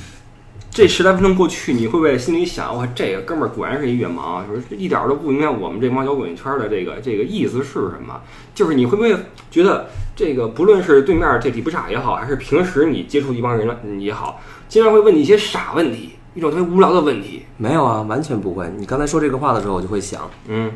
[0.69, 8.21] 这十来分钟过去，你会不会心里想，哇，这个哥们儿果然是一月盲就是一点儿都不明白我们这帮摇滚圈的这个这个意思是什么？
[8.53, 9.15] 就是你会不会
[9.49, 17.43] 觉得这个不论是对面这李不傻也好，还是平时你接触一帮人了也好，经常会问你一些傻问题，一种特别无聊的问题。
[17.57, 18.69] 没有啊，完全不会。
[18.77, 20.71] 你刚才说这个话的时候，我就会想，嗯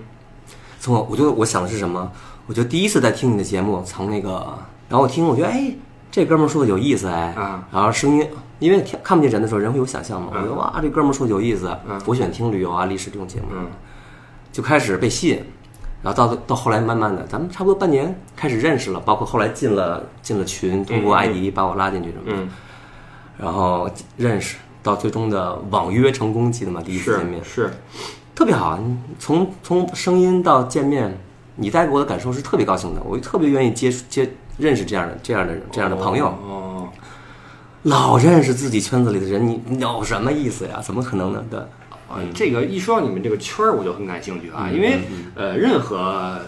[0.80, 2.12] 从我我就我想的是什么？
[2.46, 5.74] 我就第一次在听你的节目，从那个，然后我听，我觉得哎，
[6.10, 7.68] 这哥们儿说的有意思哎，啊。
[7.72, 8.28] 然后声音，
[8.60, 13.68] 因为听看不见人的时候，人会有想象嘛，我觉得嗯哇，这哥们儿说的有意思嗯，我喜欢听旅游啊、历史这种节目，嗯。
[14.50, 15.44] 就开始被吸引，
[16.02, 22.50] 然后到到后来慢慢的，咱们差不多半年开始认识了，包括后来进了进了群，通过艾迪把我拉进去什么的，嗯，
[23.38, 26.82] 然后认识到最终的网约成功，记得吗？
[26.84, 27.44] 第一次见面。
[27.44, 27.72] 是，
[28.38, 31.12] 特别好，你从从声音到见面，
[31.56, 36.28] 你带给我的感受是特别高兴的，我特别愿意接触接认识这样的这样的这样的朋友。
[36.28, 36.88] 哦，
[37.82, 40.80] 老认识自己圈子里的人，你你有什么意思呀？
[40.84, 41.44] 怎么可能呢？
[41.50, 41.60] 对，
[42.08, 45.00] 啊，这个一说到你们这个圈儿，我就很感兴趣啊，因为
[45.34, 46.40] 呃，任何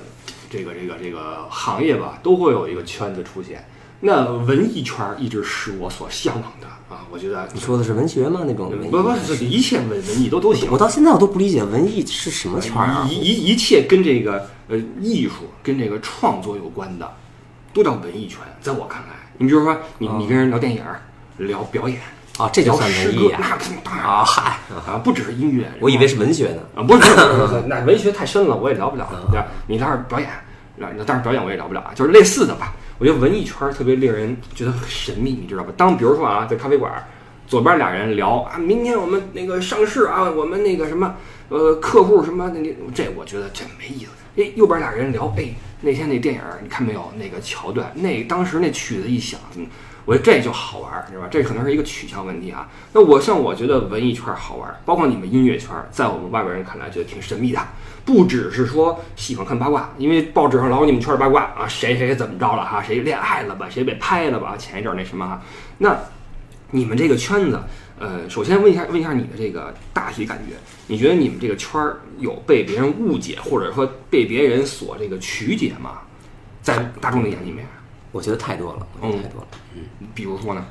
[0.47, 3.67] 这个这个这个行业吧，都会有一个圈子出现。
[4.01, 8.41] 那文艺圈儿一直是我所向往的啊，我觉得你说的是文学吗？
[8.47, 8.89] 那种文艺？
[8.89, 10.77] 不不，这一切文文艺都都行我。
[10.77, 13.13] 到现在我都不理解文艺是什么圈儿啊一？
[13.13, 17.07] 一一切跟这个呃艺术跟这个创作有关的，
[17.73, 18.39] 都叫文艺圈。
[18.59, 20.99] 在我看来，你比如说你你跟人聊电影儿，
[21.37, 22.01] 聊表演，
[22.37, 23.39] 啊，这就聊算诗歌，文艺啊！
[23.39, 26.61] 那当然啊嗨，啊，不只是音乐，我以为是文学呢。
[26.73, 27.13] 啊，不是，
[27.69, 29.07] 那文学太深了，我也聊不了。
[29.29, 29.45] 对吧？
[29.67, 30.27] 你那儿表演，
[30.75, 32.73] 那那当然表演我也聊不了啊，就是类似的吧。
[32.99, 35.71] 我觉得文艺圈特别令人觉得很神秘，你知道吧？
[35.77, 36.91] 当比如说啊，在咖啡馆，
[37.47, 41.15] 左边俩人聊啊，明天我们那个上市啊，我们那个什么
[41.47, 42.61] 呃客户什么那
[42.93, 44.11] 这我觉得这没意思。
[44.35, 45.45] 哎，右边俩人聊，哎，
[45.81, 47.09] 那天那电影你看没有？
[47.17, 49.65] 那个桥段，那当时那曲子一响，嗯
[50.09, 51.27] 我觉得这就好玩儿，是吧？
[51.29, 52.67] 这可能是一个取向问题啊。
[52.91, 57.59] 那我像我觉得文艺圈好玩，包括你们音乐圈，在我们外边人看来觉得挺神秘的，
[58.03, 65.39] 不只是说喜欢看八卦，因为报纸上老有你们圈八卦啊，谁谁怎么着了哈，谁恋爱了吧，谁被拍了吧，前一阵那什么哈，
[65.77, 65.95] 那
[66.71, 67.59] 你们这个圈子，
[67.99, 70.55] 呃，首先问一下问一下你的这个大体感觉，
[70.87, 75.99] 你觉得你们这个圈儿有被别人误解，或者说被别人所这个曲解吗？
[76.63, 77.63] 在大众的眼里面，
[78.11, 80.65] 我觉得太多了，我觉得太多了，嗯比如说呢？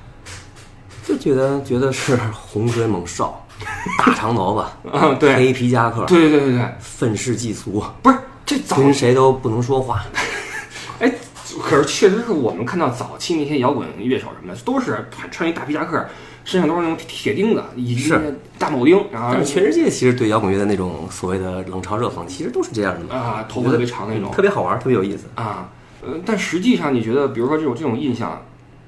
[1.07, 3.35] 就觉得觉得是 洪水猛兽，
[3.99, 10.03] 大长头发，啊，对，黑皮夹克，对对对对对，愤世嫉俗，不是这早跟谁都不能说话。
[11.01, 11.15] 哎，
[11.63, 16.07] 可是确实是我们看到早期那些摇滚乐手什么的，都是穿一大皮夹克，
[16.45, 18.13] 身上都是那种铁钉子，以及
[18.59, 23.15] 大铆钉，然后但是全世界其实对摇滚乐的那种所谓的冷嘲热讽，其实都是这样的嘛。
[23.15, 25.25] 啊，头发特别长那种特别好玩，特别有意思。
[25.37, 25.71] 啊，
[26.03, 28.43] 呃，但实际上你觉得，比如说这种这种印象，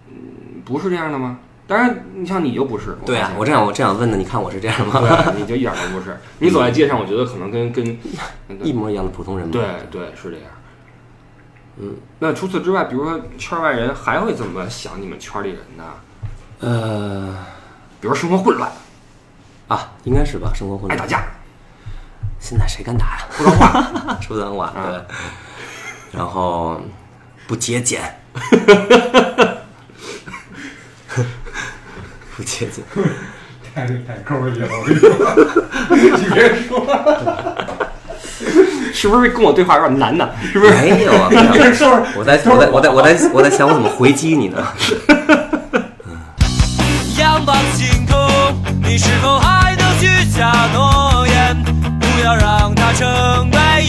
[0.08, 1.38] 嗯，不是这样的吗？
[1.66, 2.98] 当然，你像你就不是。
[3.06, 5.00] 对啊我这样我这样问的，你看我是这样吗？
[5.00, 6.18] 对，你就一点都不是。
[6.38, 7.96] 你走在街上，我觉得可能跟跟
[8.62, 9.52] 一模一样的普通人嘛。
[9.52, 10.46] 对对是这样。
[11.76, 15.84] 嗯，那除此之外，比如说圈外人还会怎么想你们圈里人呢？
[16.60, 17.36] 呃
[18.00, 18.70] 比如说生活混乱，
[19.68, 20.52] 啊，应该是吧？
[20.54, 21.22] 生活混乱，爱打架，
[22.38, 23.26] 现在谁敢打呀？
[23.36, 26.18] 不说话， 说脏话，啊对。
[26.18, 26.80] 然后
[27.50, 28.00] 不节俭，
[32.36, 32.84] 不节俭，
[33.74, 35.10] 太太抠里了，我跟你说，
[35.96, 36.86] 你别说，
[38.94, 40.30] 是不是跟我对话有点难呢？
[40.52, 40.72] 是不是？
[40.74, 41.28] 没有啊，
[42.14, 44.64] 我在我在我在我在我在想我怎么回击你呢？
[47.18, 48.16] 仰望星空，
[48.84, 51.56] 你是否还能许下诺言？
[51.98, 53.86] 不要让它成为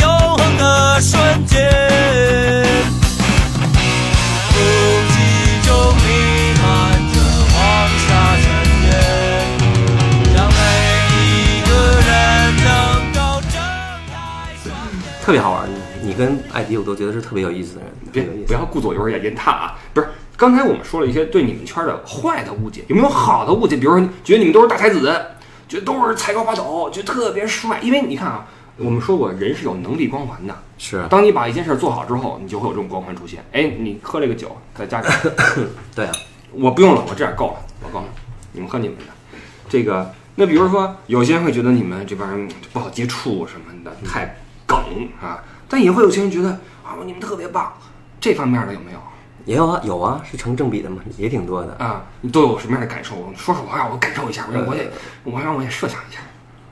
[16.21, 19.79] 跟艾迪我都觉得是特别有意思的人，别不要顾左右而言他啊！
[19.91, 20.07] 不是，
[20.38, 23.75] 刚才我们说了一些对你们圈的坏的误解，有没有好的误解？
[23.75, 24.99] 比如说，觉得你们都是大才子，
[25.67, 27.79] 觉得都是才高八斗，觉得特别帅。
[27.81, 28.45] 因为你看啊，
[28.77, 30.55] 我们说过，人是有能力光环的。
[30.77, 33.43] 是当你把一件事做好之后，你就会有这种光环出现。
[33.51, 35.12] 哎，你喝这个酒，再加点，
[35.95, 36.12] 对啊，
[36.51, 38.05] 我不用了，我这样够了，我够了，
[38.51, 39.05] 你们喝你们的。
[39.67, 44.77] 这个，那比如说，有些人会觉得你们这帮人不好接触什么的，太梗
[45.19, 46.49] 啊，但也会有些人觉得
[46.84, 47.71] 啊，你们特别棒，
[48.19, 48.99] 这方面的有没有？
[49.45, 51.73] 也有啊有啊，是成正比的嘛，也挺多的。
[51.84, 53.15] 啊，你都有什么样的感受？
[53.36, 54.91] 说实话让我感受一下，我让我也
[55.23, 56.19] 我让我也设想一下。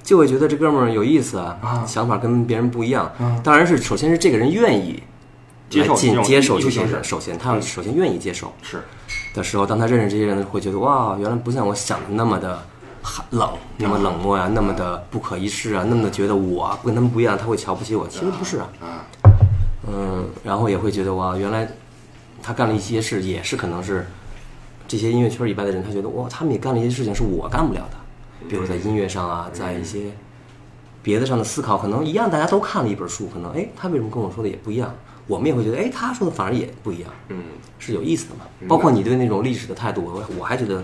[0.03, 3.05] 就会觉得这哥们儿有意思啊，啊想法跟别人不一样。
[3.19, 5.01] 啊当然是首先是这个人愿意
[5.69, 8.83] 接受来进接受这些人，首先他要首先愿意接受是，
[9.33, 12.67] 的时候，当他认识这些人，会觉得哇，原来不像我想的那么的寒
[13.31, 18.07] 冷，那么冷漠呀、那么的不可一世啊，那么的觉得我跟他们不一样，他会瞧不起我。
[18.07, 19.05] 其实不是啊，啊，
[19.87, 21.67] 嗯，然后也会觉得哇，原来
[22.41, 24.05] 他干了一些事，也是可能是
[24.87, 27.97] 这些音乐圈以外的人，他觉得哇，他们也干了一些事情是我干不了的，
[28.47, 30.11] 比如在音乐上啊，在一些
[31.01, 34.93] 别的上的思考，可能一样，大家都看了一本书，可能哎，他为什么跟我说的也不一样？
[35.27, 37.43] 我们也会觉得哎，他说的反而也不一样，嗯，
[37.77, 38.41] 是有意思的嘛。
[38.67, 40.83] 包括你对那种历史的态度，我我还觉得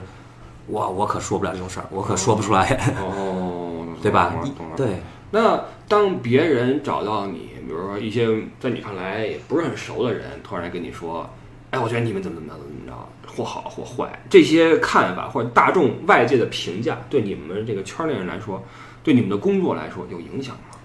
[0.70, 4.34] 哇，我可说不了这种事儿，我可说不出来，哦， 对吧。
[4.76, 5.02] 对，
[5.32, 8.28] 那当别人找到你，比如说一些
[8.60, 11.30] 在你看来也不是很熟的人，突然跟你说，
[11.72, 18.64] 哎，我觉得你们怎么怎么着怎么怎么着，或好或坏，这些看法或者大众外界的评价，对你们这个圈内人来说，
[19.04, 20.78] 对你们的工作来说有影响吗？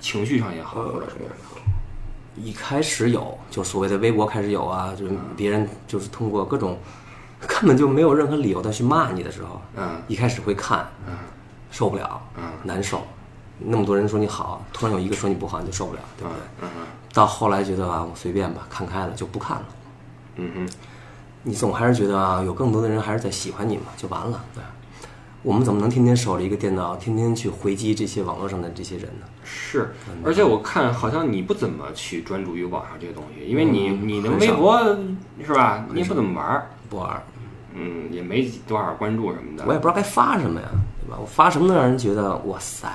[0.00, 2.42] 情绪上也好，或者什么样的？
[2.42, 6.78] 一开始有，就所谓的微博开始有啊，就是别人就是通过各种
[7.46, 11.14] 根本就没有任何理由的去骂你的时候，嗯一开始会看，嗯
[11.70, 13.02] 受不了，嗯难受。
[13.64, 16.40] 那么多人说你好，突然有一个说你不好，你就受不了，对不对？
[16.62, 19.64] 嗯嗯到后来觉得啊，我随便吧，看开了就不看了。
[20.36, 20.68] 嗯哼，
[21.42, 24.42] 你总还是觉得啊，有更多的人还是在喜欢你嘛，就完了。
[24.54, 24.62] 对，
[25.42, 29.26] 我们怎么能天天守着一个电脑，天天去回击这些网络上的这些人呢？
[29.44, 34.80] 是，而且我看好像你不怎么去专注于网上这些东西，因为你嗯你的微博
[35.44, 35.84] 是吧？
[35.92, 37.22] 你也不怎么玩儿，不玩儿，
[37.74, 39.64] 嗯，也没多少关注什么的。
[39.66, 40.66] 我也不知道该发什么呀，
[41.06, 41.18] 对吧？
[41.20, 42.88] 我发什么能让人觉得哇塞？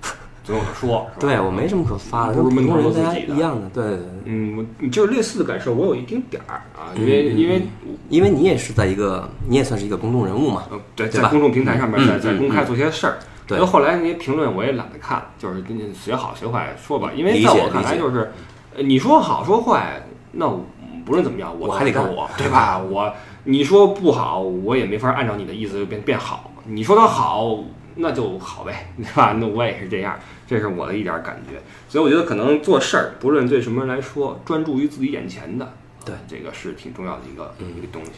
[0.44, 3.68] 总有的说， 对我没什么可发的，不是跟普通人大家闷头自己一样的。
[3.70, 7.62] 对对对，嗯，我就是类似的感受，我有一丁点儿啊，因为嗯因为
[8.10, 10.64] 因为你也是在一个，你也算是一个公众人物嘛。
[10.70, 13.18] 呃对，吧在公众平台上面，嗯在在嗯公开做些事儿。
[13.46, 18.30] 对然后后来那些评论我也懒得看，就是跟你随好学坏说吧，因为在我看来就是，
[18.76, 20.64] 呃你说好说坏，那我
[21.04, 22.78] 不论怎么样，我我还得干我，对吧？
[22.78, 23.12] 我
[23.44, 26.50] 你说不好，我也没法按照你的意思变变好。
[26.66, 27.62] 你说它好，
[27.96, 29.36] 那就好呗，对吧？
[29.38, 31.60] 那我也是这样，这是我的一点感觉。
[31.88, 38.12] 所以我觉得可能做事儿，不论对什么人来说，专注于自己眼前的，对这个是挺重要的一个、一个东西。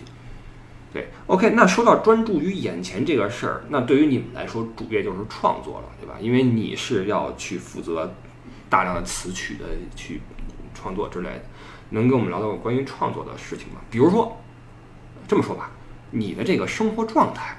[0.93, 6.15] 对，OK，那说到专注于眼前这个事儿，那对于你们来说，主业就是创作了，对吧？
[6.21, 8.15] 因为你是要去负责
[8.71, 9.65] 大量的词曲的
[9.97, 10.23] 去
[10.73, 11.43] 创作之类的，
[11.91, 13.81] 能跟我们聊聊关于创作的事情吗？
[13.91, 14.41] 比如说，
[15.29, 15.71] 这么说吧，
[16.11, 17.57] 你的这个生活状态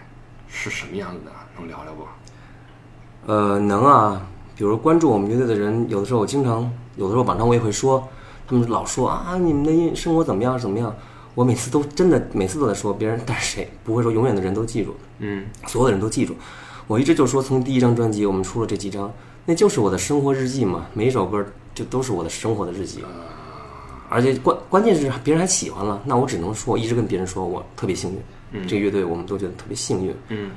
[0.48, 1.32] 是什么样子的？
[1.58, 3.32] 能聊聊不？
[3.32, 4.22] 呃，能啊，
[4.56, 8.08] 比如关注我们乐队的人，有的时候我经常，有的时候晚上我也会说，
[8.48, 10.96] 他们老说啊，你们的音生活怎么样怎么样？
[11.36, 16.36] 我每次都真的每次都在说别人，但是谁不会说永远的人都记住，嗯所有的人都记住。
[16.88, 19.12] 我一直就说，从第一张专辑我们出了这几张，
[19.46, 23.04] 那就是我的生活日记嘛，每一首歌就都是我的生活的日记。
[24.10, 28.18] 而且关关键是别人还喜欢了，那我只能说，我一直跟别人说我特别幸运。
[28.52, 30.16] 嗯这个乐队我们都觉得特别幸运。
[30.30, 30.52] 嗯，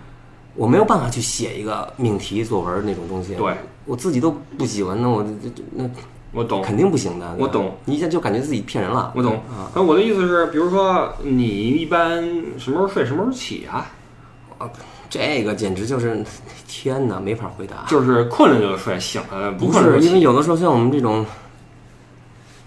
[0.54, 3.52] 我没有办法去写一个命题作文那种东西，对
[3.84, 5.26] 我自己都不喜欢，那我
[5.74, 5.90] 那
[6.32, 7.34] 我懂，肯定不行的。
[7.36, 9.12] 我懂，你一下就感觉自己骗人了。
[9.16, 9.68] 我懂啊。
[9.74, 12.22] 那我的意思是，比如说你一般
[12.56, 13.90] 什么时候睡，什么时候起啊？
[14.58, 14.70] 啊
[15.08, 16.24] 这个简直就是
[16.68, 17.84] 天哪，没法回答。
[17.88, 21.26] 就是困了就睡，醒了不困了就起是因为有的时候像我们这种，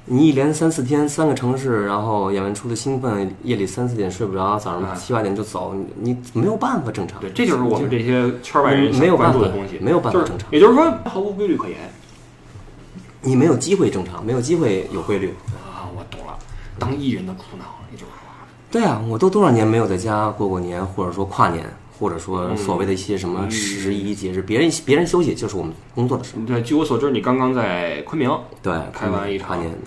[0.05, 7.21] 你一连三四天三个城市，然后演完出的兴奋，夜里三四点睡不着，早啊上七八点就走，你你没有办法正常。
[7.21, 11.77] 对，这就是我们这些圈外人没有关注的办法东西，没有办法就是正常也就是说，毫无规律可言
[13.21, 15.29] 你没有机会正常，没有机会有规律。
[15.65, 15.87] 啊！
[15.95, 16.37] 我懂了，
[16.77, 18.19] 当艺人的苦恼，也就是说，
[18.69, 21.65] 对啊，我都多少年没有在家过过年，或者说跨年，
[22.03, 26.41] 或者嗯说所谓的一些什么十一节日，别人别人休息就是我们工作的时候。
[26.45, 28.29] 对，据我所知，你刚刚在昆明
[28.61, 29.77] 对，开完一场跨年的，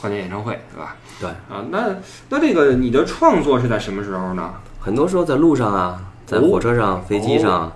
[0.00, 0.96] 跨年演唱会，对吧？
[1.20, 1.94] 对，啊，那
[2.28, 4.52] 那这个你的创作是在什么时候呢？
[4.80, 7.70] 很多时候在路上啊，在火车上、飞机上、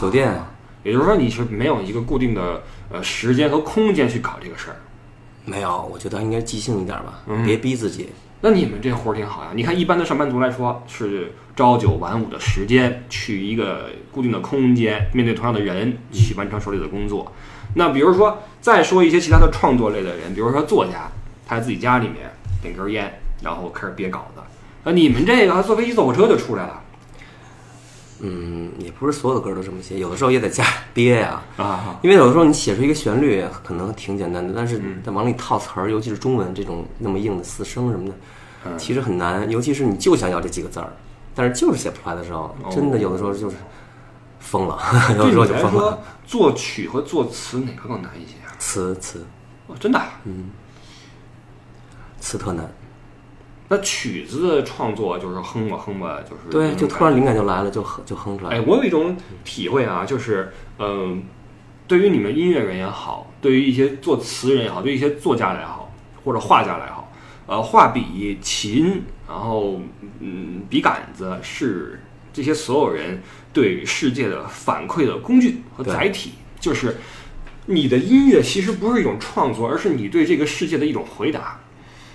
[0.00, 0.34] 酒店，
[0.82, 4.76] 也就是说，你是没有一个固定的呃时间和空间去搞这个事儿。
[5.44, 8.08] 没有，我觉得应该即兴一点吧，嗯别逼自己。
[8.40, 9.50] 那你们这活儿挺好呀！
[9.52, 17.32] 你看，一般的上班族来说是朝九晚五的时间，去一个固定的空间，面对同样的人去完成手里的工作。
[17.74, 21.10] 那比如说，再说一些其他的创作类的人，比如说作家，
[21.44, 22.30] 他在自己家里面
[22.62, 24.42] 点根烟，然后开始憋稿子。
[24.84, 26.80] 那你们这个坐飞机坐火车就出来了
[28.20, 31.98] 嗯，也不是所有的歌都这么写，有的时候也得加憋呀、啊！
[32.02, 38.14] 因为有的时候你写出一个旋律可能挺简单的，但是嗯再往里套词儿，尤其是中文这种那么硬的四声什么的，
[38.66, 39.50] 嗯其实很难。
[39.50, 40.92] 尤其是你就想要这几个字儿，
[41.38, 43.54] 但是就是写不出来的时候，真的有的时候就是
[44.40, 44.76] 疯了，
[45.16, 46.00] 有的时候就疯了。
[46.26, 48.50] 作曲和作词哪个更难一些啊？
[48.58, 49.24] 词词
[49.68, 50.18] 哦，真的啊？
[52.18, 52.68] 词特难，
[53.68, 58.64] 那曲子的创作就是哼吧哼吧，就是对，就突然灵感就来了，就哼就哼出来哎，了。
[58.66, 61.22] 我有一种体会啊，就是嗯、
[61.86, 65.88] 对于你们音乐人也好，对于一些作词人也好，对于一些作家来好，
[66.24, 67.12] 或者画家来好，
[67.46, 69.80] 呃，画笔、琴，然后
[70.20, 72.00] 嗯，笔杆子是
[72.32, 73.20] 这些所有人
[73.52, 76.96] 对世界的反馈的工具和载体，就是
[77.66, 81.60] 你的音乐其实不是一种创作，而是你对这个世界的一种回答。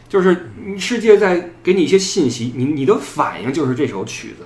[0.10, 4.46] 就是世界在给你一些信息，你你的反应就是这首曲子。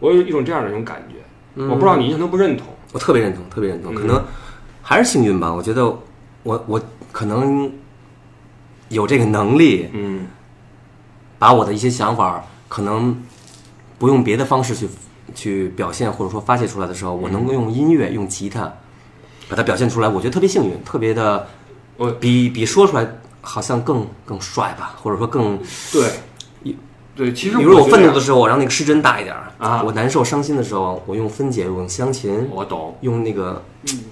[0.00, 2.68] 我有一种这样的一种感觉，我不知道你认同不认同。
[2.92, 3.94] 我特别认同，特别认同。
[3.94, 4.24] 嗯可能
[4.80, 5.84] 还是幸运吧，我觉得
[6.42, 7.70] 我我可能
[8.88, 10.26] 有这个能力，嗯
[11.42, 13.20] 把我的一些想法可能
[13.98, 14.88] 不用别的方式去
[15.34, 18.72] 去表现或者说发泄出来的时候，我能够用音乐、用吉他
[19.48, 21.48] 把它表现出来，我觉得特别幸运，特别的，
[21.96, 23.04] 我比比说出来
[23.40, 25.58] 好像更更帅吧，或者说更，
[25.90, 26.12] 对，
[27.14, 33.62] 对，其实比如我愤怒的时候，我让那个失真大一点儿啊我难受伤心的时候，我用分解，用乡琴，我懂，用那个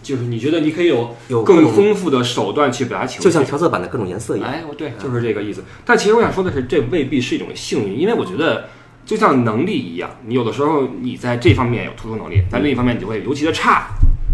[0.03, 4.51] 就是你觉得你可以有有更丰富的手段去表达情绪，就像调色板的各种颜色一样。
[4.51, 5.65] 哎，我对，就是这个意思。
[5.85, 8.69] 但其实我想说的是，这未必是一种幸运，因为我觉得
[9.07, 13.87] 就像能力一样，你有的时候你在这方面有突出能力，在另一方面你就会尤其的差，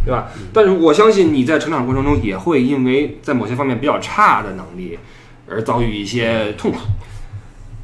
[0.05, 0.27] 对吧？
[0.53, 4.99] 但是我相信你在成长过程中也会因为在某些方面比较差的能力
[5.49, 6.79] 而遭遇一些痛苦，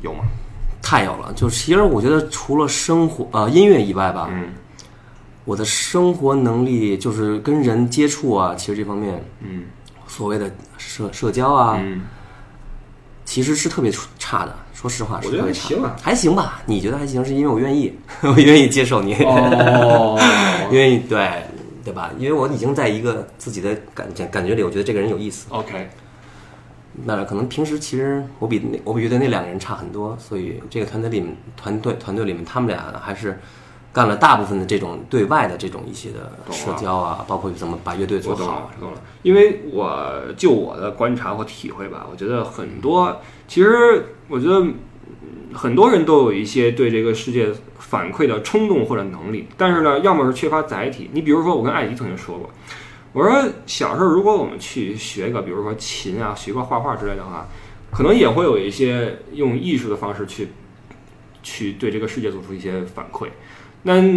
[0.02, 0.24] 有吗？
[0.92, 4.52] 太有了，就是其实我觉得除了生活呃音乐以外吧，嗯
[5.46, 9.62] 我的生活能力就是跟人接触啊，其实这方面嗯
[10.06, 12.02] 所谓的社社交啊，嗯，
[13.24, 14.54] 其实是特别差的。
[14.74, 15.96] 说实话，我觉得是特别差还行啊。
[16.02, 16.60] 还行吧？
[16.66, 20.18] 你觉得还行，是因为我愿意， 我愿意接受你，哦，
[20.70, 21.42] 愿意对
[21.82, 22.10] 对吧？
[22.18, 25.46] 因为我已经在一个自己的感觉感觉里，我觉得这个人有意思。
[25.48, 25.88] OK，
[27.04, 33.40] 那可能平时其实我比那我比乐队那两个人差很多，所以这个团队里面团队团队里面他们俩还是
[33.92, 38.98] 干了大部分的这种对外的这种一些的社交啊，包括怎么把乐队做我懂了好啊，懂了。
[39.22, 44.74] 因为我就我的观察和体会吧，我觉得很多，其实我觉得嗯
[45.52, 47.48] 很多人都有一些对这个世界
[47.78, 51.10] 反馈的冲动或者能力，但是呢，要么是缺乏载体。
[51.12, 52.48] 你比如说，我跟艾迪曾经说过，
[53.12, 57.46] 我说小时候如果我们去学个，比如说琴啊，学个画画之类的话，
[57.90, 60.48] 可能也会有一些用艺术的方式去
[61.42, 63.28] 去对这个世界做出一些反馈。
[63.82, 64.10] 那嗯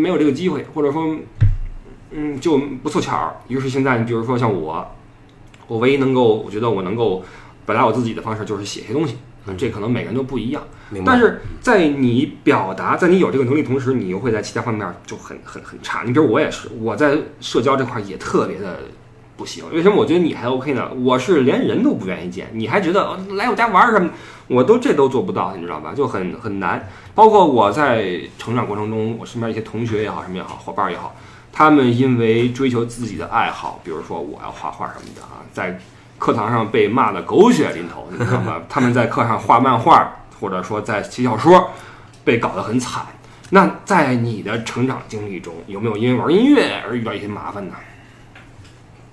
[0.00, 1.16] 没有这个机会，或者说
[2.12, 3.36] 嗯，就不凑巧儿。
[3.48, 4.86] 于是现在，你比如说像我，
[5.66, 7.24] 我唯一能够，我觉得我能够
[7.66, 9.16] 表达我自己的方式就是写些东西，
[9.46, 10.62] 啊这可能每个人都不一样。
[11.04, 16.02] 但是在你表达，在你有这个能力同时，你又会在其他方面就很很很差。
[16.04, 18.80] 你比如我也是，我在社交这块也特别的
[19.36, 19.64] 不行。
[19.72, 20.90] 为什么我觉得你还 OK 呢？
[21.02, 24.10] 我是连人都不愿意见，你还觉得、哦来我家玩什么，
[24.48, 25.92] 我都这都做不到，你知道吧？
[25.94, 26.88] 就很很难。
[27.14, 31.14] 包括我在成长过程中，我身边一些同学也好，什么也好，伙伴也好，
[31.52, 35.78] 他们因为追求自己的爱好，比如说我要画画什么的啊，在
[36.18, 38.60] 课堂上被骂得狗血淋头，你知道吗？
[38.68, 41.70] 他们在课上画漫画，或者说在写小说，
[42.24, 43.04] 被搞得很惨。
[43.50, 47.74] 那在你的成长经历中，有没有因为玩音乐而遇到一些麻烦呢？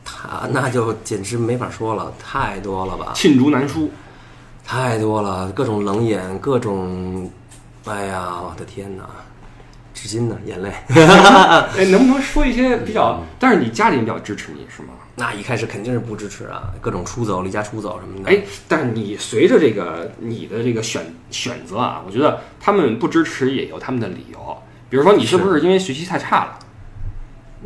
[0.05, 3.91] 他那就简直没法说了，太多了吧，罄竹难书。
[4.65, 7.31] 太多了，各种冷眼，各种，
[7.85, 9.05] 哎呀，我的天哪，
[9.97, 10.71] 至今呢，眼泪。
[11.75, 13.19] 哎，能不能说一些比较？
[13.39, 14.89] 但是你家里人比较支持你是吗？
[15.15, 18.29] 那一开始肯定是不支持啊，各种出走、离家出走什么的。
[18.29, 24.57] 哎，但是你随着这个你的这个选选择啊，我觉得他们不支持也有他们的理由。
[24.87, 26.59] 比如说，你是不是因为学习太差了？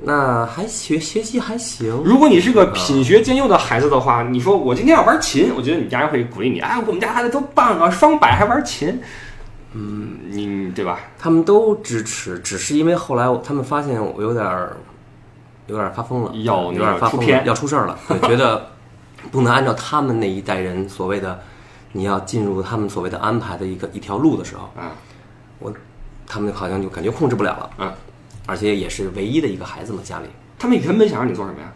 [0.03, 6.61] 那还学学习还行，如果你是个品学兼优的孩子的话，你说我今天要玩琴，我觉得你家人会鼓励你。
[6.61, 9.01] 哎，我们家孩子多棒啊，双百还玩琴。
[9.74, 10.99] 嗯，你对吧？
[11.17, 14.76] 他们都支持，只是因为后来他们发现我有点儿，
[15.67, 18.67] 有点儿发疯了，要有点儿发疯了，要出事儿了，对 觉得
[19.32, 21.39] 不能按照他们那一代人所谓的
[21.93, 24.91] 你要进入他们所谓的安排的一个一条路的时候，啊，
[25.59, 25.74] 我
[26.28, 27.93] 他们好像就感觉控制不了了，嗯，
[28.45, 30.26] 而且也是唯一的一个孩子嘛，家里
[30.59, 31.72] 他们原本想让你做什么呀？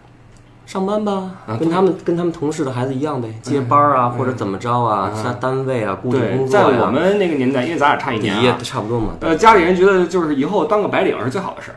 [0.65, 1.11] 上班吧，
[1.47, 11.75] 啊跟他们跟他们同事的孩子一样呗，接班儿啊，或者怎么着啊，嗯在单位啊，固定，工作呀，在我们那个年代，因为咱俩差一年差不多嘛，呃，家里人觉得就是以后当个白领是最好的事儿。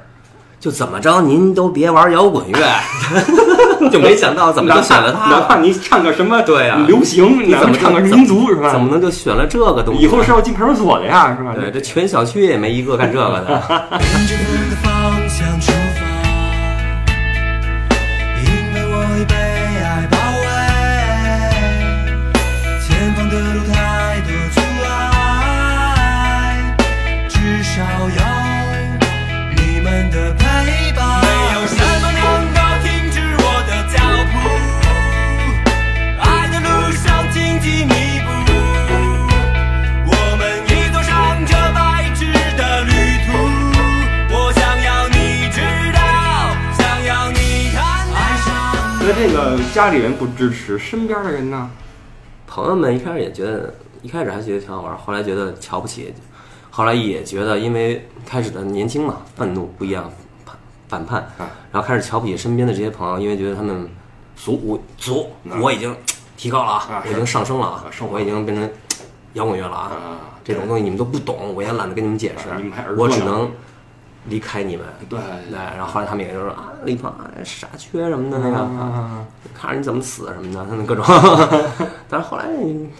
[0.60, 2.58] 就怎么着您都别玩摇滚乐，
[3.92, 8.72] 就没想到怎么就选了他哪怕你唱个什么对啊流行，你怎么唱个民族是吧？
[8.72, 10.02] 怎么能就选了这个东西？
[10.02, 11.54] 以后是要进派出所的呀，是吧？
[11.54, 13.62] 对，这全小区也没一个干这个的。
[49.18, 51.68] 这个家里人不支持，身边的人呢？
[52.46, 56.14] 朋友们一开始也觉得，一开始还觉得挺好玩，后来觉得瞧不起，
[56.70, 60.08] 后来也觉得，因为开始的年轻嘛，愤怒不一样，
[60.44, 60.56] 反
[60.88, 61.50] 反叛，啊。
[61.72, 63.90] 然后开始瞧不起身边的这些朋友，因为觉得他们
[64.36, 65.92] 俗，我俗，我已经
[66.36, 68.70] 提高了啊啊，我已经上升了啊我已经变成
[69.32, 72.48] 摇滚乐了啊，啊，这种东西你们都不懂，我也懒得跟你们解释
[72.96, 73.50] 我只能
[74.28, 74.86] 离开你们。
[75.08, 75.18] 对
[75.50, 81.04] 对，然后后来他们也就说啊，李鹏啊傻缺什么的那个，啊，看着你怎么死什么的，他 们各种。
[82.08, 82.44] 但是后来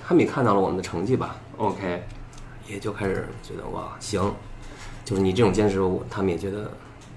[0.07, 2.03] 他们也看到了我们的成绩吧，OK，
[2.67, 4.35] 也就开始觉得哇行，
[5.05, 6.71] 就是你这种坚持，我他们也觉得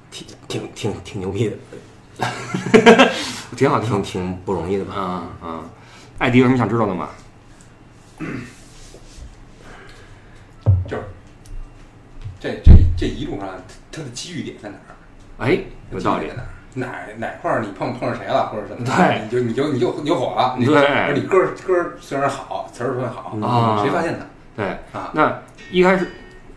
[0.10, 2.28] 挺挺挺挺牛逼的，
[3.56, 4.04] 挺好，挺好挺。
[4.04, 4.94] 挺不容易的吧。
[4.94, 5.60] 啊啊，
[6.18, 7.10] 艾迪有什么想知道的吗？
[10.88, 11.04] 就是
[12.40, 13.48] 这这这一路上
[13.92, 14.96] 它的机遇点在哪儿？
[15.46, 15.60] 哎，
[15.92, 16.48] 有道理哪儿？
[16.74, 16.88] 哪
[17.18, 18.86] 哪块儿你碰碰上谁了，或者什么？
[18.86, 20.56] 对你就你就你就你就火了。
[20.58, 24.28] 你对而你歌儿歌儿虽然好，词儿特别好啊谁发现的？
[24.56, 26.08] 对啊那一开始，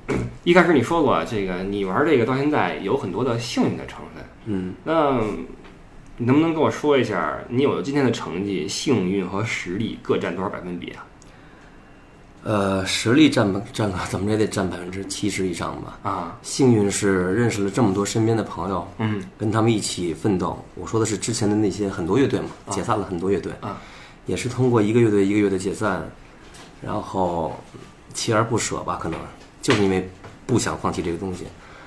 [0.44, 4.24] 一开始你说过，这个你玩这个到现在有很多的幸运的成分。
[4.44, 5.20] 嗯，那
[6.18, 11.04] 你能不能跟我说一下，你有今天的成绩，幸运和实力各占多少百分比啊？
[12.44, 15.98] 呃，实力占吧占了怎么着也得占百分之七十以上吧。
[16.02, 20.62] 啊，幸运是认识了这么多身边的朋友，嗯跟他们一起奋斗。
[20.74, 23.80] 我说的是之前的那些很多乐队嘛，解散了很多乐队，啊
[24.26, 26.06] 也是通过一个乐队一个乐队解散，
[26.82, 27.58] 然后
[28.14, 29.18] 锲而不舍吧，可能
[29.62, 30.06] 就是因为
[30.46, 31.46] 不想放弃这个东西，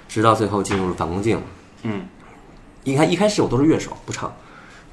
[0.10, 1.40] 直到最后进入了反光镜。
[1.84, 2.08] 嗯
[2.84, 4.34] 一开一开始我都是乐手，不唱，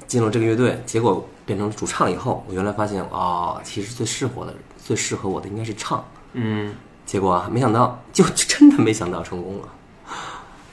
[0.05, 4.53] 进入这个乐队，结果变成主唱以后，我原来发现啊、其实最适合的、
[4.85, 6.05] 最适合我的应该是唱。
[6.33, 6.75] 嗯，
[7.07, 9.67] 结果啊，没想到，就真的没想到成功了，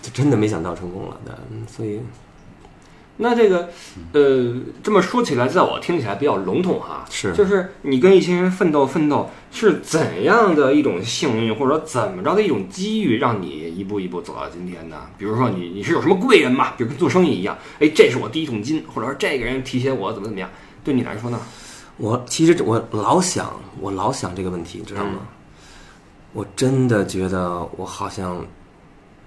[0.02, 2.00] 就真的没想到成功了的，嗯所以
[3.18, 3.70] 那这个，
[4.12, 14.96] 呃，这么说起来，在我听起来比较笼统哈，是就是你跟一些人奋斗奋斗，是怎样的一种幸运，或者说怎么着的一种机遇，让你一步一步走到今天呢？
[15.16, 16.72] 比如说你你是有什么贵人嘛？
[16.76, 20.50] 比如跟做生意一样，哎，这是我第一桶金，或者说这个人提携我怎么怎么样，
[20.82, 21.38] 对你来说呢？
[21.98, 25.20] 我其实我老想，我老想这个问题，你知道吗？
[26.32, 28.44] 我真的觉得我好像，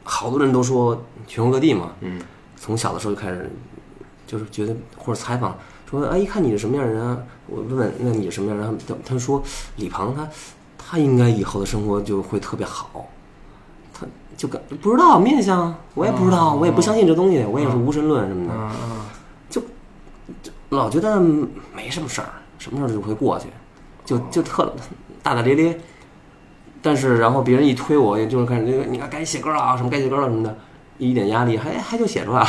[0.04, 2.20] 好多人都说全国各地嘛，嗯，
[2.56, 3.50] 从小的时候就开始，
[4.26, 5.56] 就是觉得或者采访
[5.90, 7.18] 说，哎，一看你是什么样的人啊？
[7.48, 8.78] 我问问那你是什么样的人？
[8.88, 9.42] 他他说
[9.76, 10.28] 李鹏他
[10.78, 13.08] 他应该以后的生活就会特别好，
[13.94, 18.54] 他就感不知道面相，我也不知道，我也不相信这东西，我也是无神论什么的。
[18.54, 19.06] 啊啊，
[20.70, 22.28] 老觉得没什么事儿，
[22.66, 23.46] 什么事儿就会过去，
[24.04, 24.74] 就就特
[25.22, 25.80] 大大咧咧。
[26.82, 30.58] 但是然后别人一推我，也就是看这个，你看该写歌了啊，什么该写歌了什么的，
[30.98, 32.48] 一点压力还还就写出来了。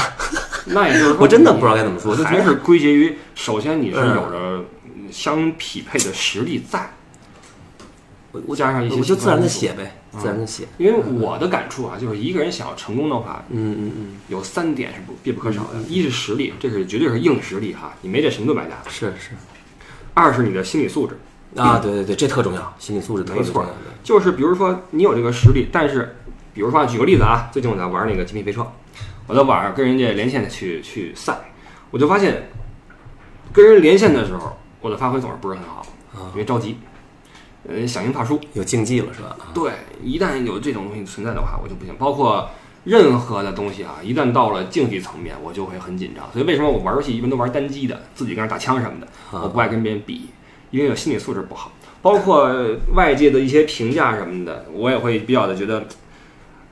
[0.66, 4.64] 那也就是说，我真的不知道该怎么说就觉得还是归结于首先你是嗯有着
[5.10, 6.90] 相匹配的实力在，
[8.32, 10.64] 我我加上一些我就自然的写呗，自然的写。
[10.76, 19.30] 因为我的感触啊，就是一个人想要成功的话，嗯嗯嗯，有三点是不必不可少的，一是实力，这是绝对是硬实力哈，你没这什么都白搭；是是
[20.16, 21.18] 二是你的心理素质，
[21.56, 23.66] 啊，对对对，这特重要，心理素质特别没错。
[24.02, 26.16] 就是比如说你有这个实力，但是
[26.54, 28.66] 比如说啊举个例子啊，最近我在玩那个极品飞车，
[29.26, 31.36] 我在网上跟人家连线去去赛，
[31.90, 32.48] 我就发现
[33.52, 36.78] 跟人连线的时候，我的发挥总是不是很好，啊因为着急，
[37.68, 38.40] 呃，响应怕输。
[38.54, 39.36] 有竞技了是吧？
[39.38, 41.94] 啊对，一旦有这种东西存在的话，我就不行。
[41.98, 42.48] 包括
[42.86, 46.24] 任何的东西啊，一旦到了竞技层面，我就会很紧张。
[46.32, 49.06] 所以为什么我玩游戏一般都玩单机的，自己跟人打枪什么的，
[49.36, 50.28] 啊我不爱跟别人比，
[50.70, 51.72] 因为我心理素质不好。
[52.00, 52.48] 包括
[52.94, 55.84] 外界的一些评价什么的，我也会比较的觉得，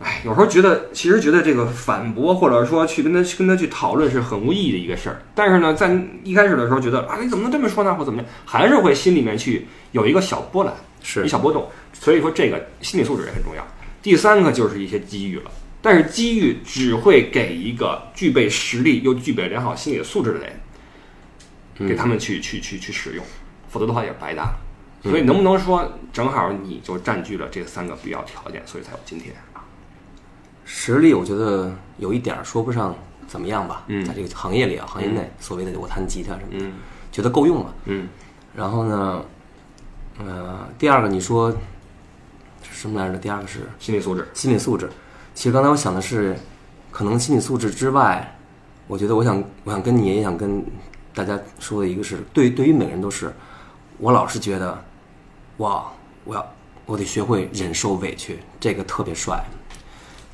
[0.01, 5.21] 哎，有时候觉得其实觉得这个反驳或者说去跟他去跟他去讨论是很无意义的一个事儿。
[5.35, 10.73] 但是呢，在一开始的时候觉得啊，你怎么能这么说呢，或怎么样，还是会心里面去有一个小波澜。
[11.07, 13.63] 是一小波动，所以说这个心理素质也很重要。
[14.01, 15.51] 第三个就是一些机遇了，
[15.85, 20.61] 但是机遇只会给一个具备实力又具备良好心理素质的人，
[21.81, 23.23] 嗯给他们去去去去使用，
[23.69, 24.55] 否则的话也是白搭。
[25.03, 29.35] 所以能不能说正好你就占据了这三个必要条件，所以才有今天？
[30.65, 36.73] 实力，我觉得有一点儿说不上怎么样吧，嗯在这个行业里啊，行业内所谓的我弹吉他什么的，嗯
[37.13, 37.75] 觉得够用了。
[37.85, 38.09] 嗯
[38.57, 39.23] 然后呢，
[40.19, 41.55] 呃，第二个你说
[42.73, 43.19] 什么来着？
[43.19, 44.27] 第二个是心理素质。
[44.33, 44.89] 心理素质。
[45.35, 46.37] 其实刚才我想的是，
[46.91, 48.39] 可能心理素质之外，
[48.87, 50.65] 我觉得我想我想跟你也想跟
[51.13, 53.33] 大家说的一个是，对对于每个人都是，
[53.99, 54.85] 我老是觉得，
[55.59, 55.93] 哇，
[56.25, 56.55] 我要
[56.87, 59.45] 我得学会忍受委屈，这个特别帅，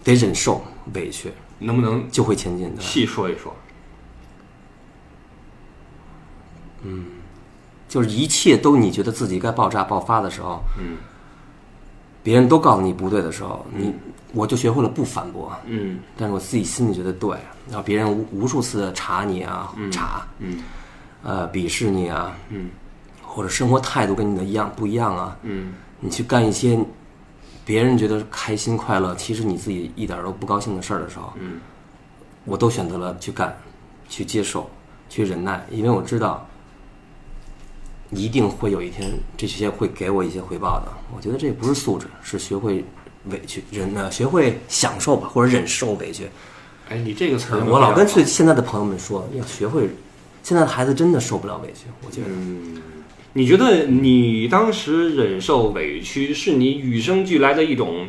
[0.05, 0.62] 得忍受
[0.94, 2.80] 委屈能不能就会前进的。
[2.80, 3.55] 细说一说？
[6.82, 7.05] 嗯
[7.88, 10.96] 就是一切都你觉得自己该爆炸爆发的时候，嗯
[12.22, 13.94] 别人都告诉你不对的时候，你
[14.33, 15.99] 我就学会了不反驳，嗯。
[16.16, 17.37] 但是我自己心里觉得对，
[17.68, 20.62] 然后别人无无数次的查你啊，查，嗯。
[21.22, 22.70] 呃，鄙视你啊，嗯。
[23.22, 25.72] 或者生活态度跟你的一样不一样啊，嗯。
[26.01, 26.78] 你去干一些
[27.64, 31.61] 别人觉得开心快乐，其实你自己一点都不高兴的事儿的时候，嗯。
[32.45, 33.55] 我都选择了去干，
[34.09, 34.68] 去接受，
[35.09, 36.47] 去忍耐，因为我知道
[38.11, 40.91] 一定会有一天这些会给我一些回报的。
[41.14, 42.85] 我觉得这不是素质，是学会
[43.26, 46.28] 委屈忍呃，学会享受吧，或者忍受委屈。
[46.88, 49.88] 哎，你这个词儿，我老跟对现在的朋友们说，要学会，
[50.42, 52.26] 现在的孩子真的受不了委屈，我觉得。
[52.28, 52.82] 嗯，
[53.32, 58.08] 你觉得你当时忍受委屈是你与生俱来的一种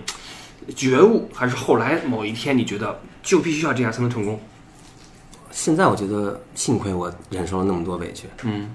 [0.75, 4.39] 觉悟，还是后来某一天你觉得就必须要这样才能成功？
[5.51, 8.73] 现在我觉得，幸亏我忍受了那么多委屈，嗯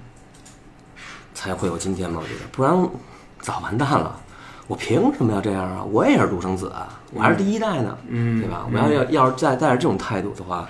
[1.33, 2.21] 才会有今天嘛。
[2.23, 2.89] 我觉得，不然
[3.41, 4.17] 早完蛋了。
[4.67, 5.83] 我凭什么要这样啊？
[5.83, 8.67] 我也是独生子啊，我还是第一代呢，嗯对吧？
[8.71, 10.67] 我要要要是再带着这种态度的话，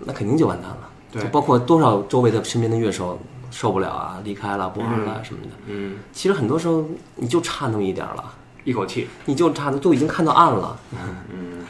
[0.00, 0.88] 那肯定就完蛋了。
[1.10, 3.18] 对就包括多少周围的身边的乐手
[3.50, 5.50] 受不了啊，离开了，不玩了什么的。
[5.66, 6.84] 嗯，其实很多时候
[7.14, 8.24] 你就差那么一点儿了，
[8.64, 9.08] 一口气。
[9.24, 10.76] 你就差的都已经看到岸了。
[10.92, 11.64] 嗯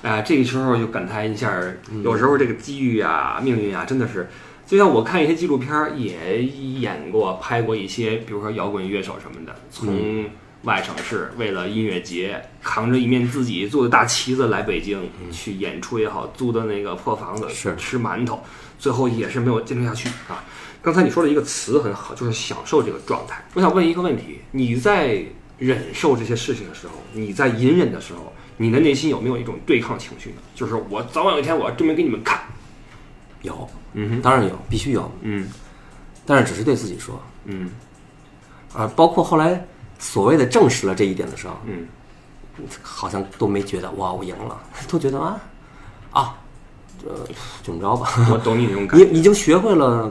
[0.00, 1.60] 哎，这个时候就感叹一下
[2.04, 4.28] 有时候这个机遇啊、命运啊，真的是，
[4.64, 10.24] 就像我看一些纪录片儿，也演过、拍过一些，比如说摇滚乐手什么的，从
[10.62, 18.42] 外省市为了音乐节，扛着一面自己做的大旗子来北京、去演出也好，租的那个破房子嗯是吃馒头，
[18.78, 20.44] 最后也是没有坚持下去啊。
[20.82, 23.44] 刚才你说的一个词很好，就是享受这个状态。
[23.54, 25.22] 我想问一个问题：你在
[25.58, 30.36] 忍受这些事情的时候，你在隐忍的时候，你的内心有没有一种对抗情绪呢？
[30.54, 32.40] 就是我早晚有一天我要证明给你们看。
[33.42, 35.48] 有，嗯哼，当然有，必须有，嗯
[36.26, 37.20] 但是只是对自己说。
[37.44, 37.70] 嗯
[38.74, 39.64] 啊包括后来
[39.98, 41.86] 所谓的证实了这一点的时候，嗯
[42.82, 45.40] 好像都没觉得哇我赢了， 都觉得啊
[46.10, 46.34] 啊，
[47.00, 47.08] 这
[47.62, 48.08] 怎么着吧？
[48.32, 49.04] 我懂你那种感觉。
[49.06, 50.10] 你你已经学会了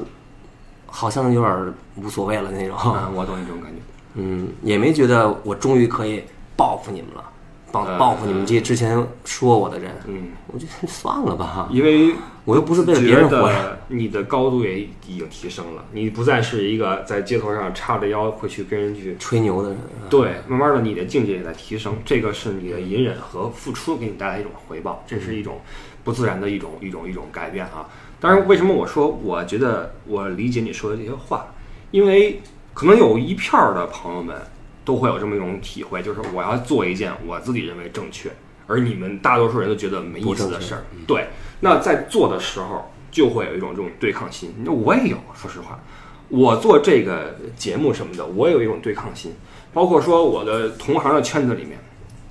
[0.85, 2.77] 好像有点无所谓了那种。
[2.85, 3.77] 嗯，我懂你这种感觉。
[4.13, 6.23] 嗯，也没觉得我终于可以
[6.55, 7.23] 报复你们了，
[7.71, 9.91] 报报复你们这些之前说我的人。
[10.07, 12.13] 嗯，我觉得算了吧，因为
[12.45, 13.77] 我又不是为了别人活着。
[13.89, 19.15] 你的高度也已经提升了，你不再是一个在街头上叉着腰会去跟人去。
[19.17, 19.77] 吹牛的人，
[20.09, 25.61] 对，慢慢的你的境界也在提升，这个是你的隐忍和付出给你带来一种回报，这是一种
[26.03, 27.87] 不自然的一种一种一种改变啊。
[28.19, 31.47] 当然，为什么我说我觉得我理解你说的这些话，
[31.91, 32.41] 因为
[32.73, 34.35] 可能有一片儿的朋友们
[34.87, 38.31] 都会有这么一种体会，就是我要做一件我自己认为正确，
[38.67, 40.85] 而你们大多数人都觉得没意思的事儿。
[41.05, 41.27] 对，
[41.59, 44.55] 那在做的时候就会有一种这种对抗心。
[44.63, 45.77] 那我也有，说实话，
[46.29, 49.33] 我做这个节目什么的，我也有一种对抗心。
[49.73, 51.77] 包括说我的同行的圈子里面，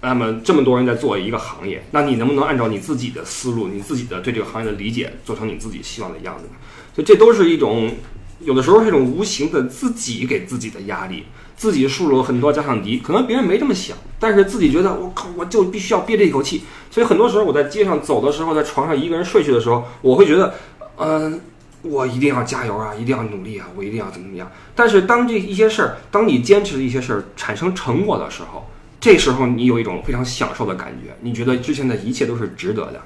[0.00, 6.52] 那么这么多人在做一个行业，那你能不能按照你自己的思路、你自己的对这个行业的理解，做成你自己希望的样子呢？
[6.94, 7.92] 所以这都是一种，
[8.40, 11.24] 有的时候是一种无形的自己给自己的压力，
[11.57, 16.62] 自己树了很多假想敌，可能别人没这么想，但是自己觉得我靠，我就必须要憋这一口气。
[16.90, 20.54] 所以很多时候我在街上走的时候，在床上一个人睡去的时候，我会觉得，
[20.98, 21.40] 嗯、
[21.82, 24.50] 我一定要加油啊，一定要努力啊，我一定要怎么怎么样。
[24.74, 28.68] 但是当这一些事儿，当你坚持的一些事儿产生成果的时候，
[29.00, 33.00] 这时候你有一种非常享受的感觉，你觉得之前的一切都是值得的，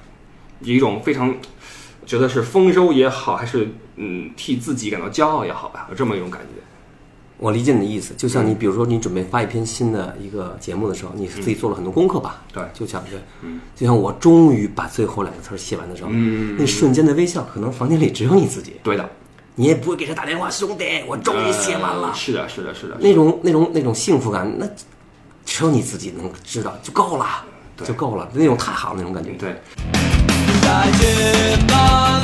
[0.61, 1.35] 有一种非常
[2.07, 6.63] 觉得是丰收也好，还是嗯替自己感到骄傲也好吧，有这么一种感觉。
[7.41, 12.43] 我理解你的意思，就像你比如说你准备发一篇新的一个节目的时候，你自己做了很多功课吧？
[12.53, 19.09] 对就像对，嗯就像我终于把最后两个词儿写完的时候，嗯那瞬间的微笑，可能房间里只有你自己，对的，
[19.55, 22.15] 你也不会给他打电话，兄弟，我终于写完了呃。
[22.15, 24.69] 是的，是的，是的，那种那种那种幸福感，那
[25.47, 27.25] 只有你自己能知道，就够了，
[27.83, 29.31] 就够了，那种太好了那种感觉。
[29.39, 29.57] 对。
[30.63, 32.21] 在街旁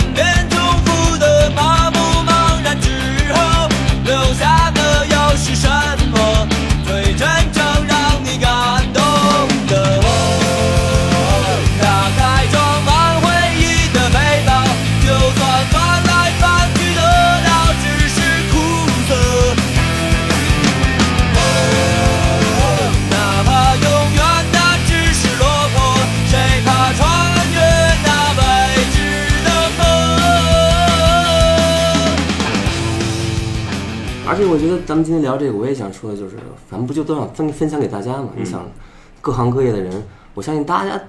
[34.48, 36.36] 我觉得咱们今天聊这个，我也想说的就是，
[36.70, 38.28] 咱们不就都想分分享给大家嘛？
[38.36, 38.64] 你想，
[39.20, 40.02] 各行各业的人，
[40.34, 41.00] 我相信大家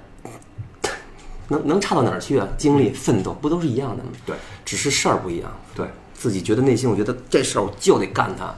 [1.50, 2.48] 能能差到哪儿去啊？
[2.58, 4.10] 经历、奋斗不都是一样的吗？
[4.26, 4.36] 对，
[4.66, 5.52] 只是事儿不一样。
[5.76, 8.54] 对，自己觉得内心，我觉得这事儿我就得干它，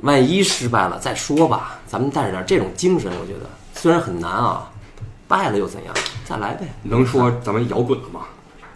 [0.00, 1.78] 万一失败了再说吧。
[1.86, 4.70] 咱们带着点这种精神，我觉得虽然很难啊，
[5.28, 5.94] 败了又怎样？
[6.24, 6.66] 再来呗。
[6.82, 8.22] 能说咱们摇滚了吗？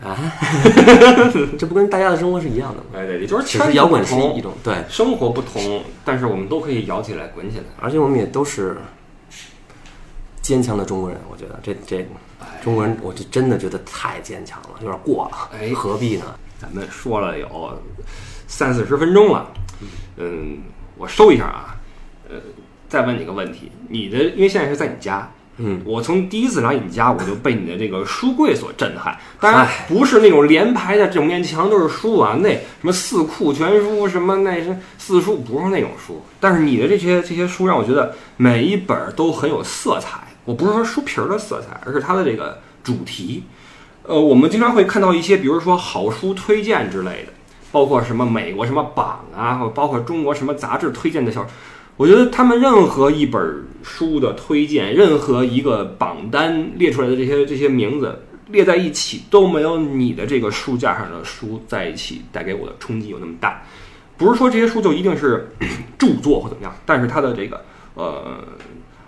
[0.03, 0.17] 啊，
[1.59, 2.85] 这不跟大家的生活是一样的吗？
[2.95, 7.65] 哎，对，也就是其实摇滚是一种对，生活不同，但是我们都可以摇起来、滚起来。
[7.81, 8.77] 而且我们也都是
[10.41, 12.09] 坚强的中国人，我觉得这这
[12.63, 16.27] 中国人，我就真的觉得太坚强了，有点过了，哎何必呢？
[16.61, 17.77] 咱们说了有
[18.47, 19.53] 三四十分钟了，
[20.17, 20.59] 嗯，
[20.97, 21.77] 我收一下啊，
[22.29, 22.37] 呃，
[22.89, 25.29] 再问你个问题，你的因为现在是在你家。
[25.59, 29.19] 嗯，我从第一次来你家，我就被你的这个书柜所震撼。
[29.41, 36.23] 当然不是那种连排的整面墙都是书啊，那什么四库全书，什么那是四书，不是那种书。
[36.39, 40.21] 但是你的这些这些书让我觉得每一本儿都很有色彩。
[40.45, 43.43] 我不是说书皮儿的色彩，而是它的这个主题。
[44.05, 47.33] 呃，我们经常会看到一些，比如说好书推荐之类的，
[47.71, 51.47] 包括什么美国什么榜啊，或包括中国什么杂志推荐的小，
[51.99, 63.63] 我觉得他们任何一本书的推荐，任何一个榜单列出来的这些这些名字列在一起，都没有你的这个书架上的书在一起带给我的冲击有那么大。
[64.17, 65.51] 不是说这些书就一定是
[65.99, 68.39] 著作或怎么样，但是它的这个呃，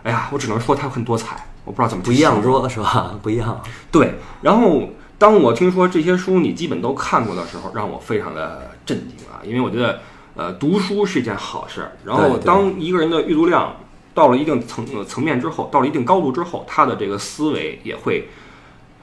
[0.02, 3.16] 哎呀，我只能说它很多彩，我不知道怎么不一样说是吧？
[3.22, 3.60] 不一样。
[3.92, 10.00] 对，然后当我听说这些书你基本都看过的时候，让我非常的震惊啊，因为我觉得，
[10.40, 11.92] 呃，读书是一件好事儿。
[12.02, 13.76] 然后当一个人的阅读量
[14.14, 18.26] 到了一定层呃层面之后，到了一定高度之后，他的这个思维也会，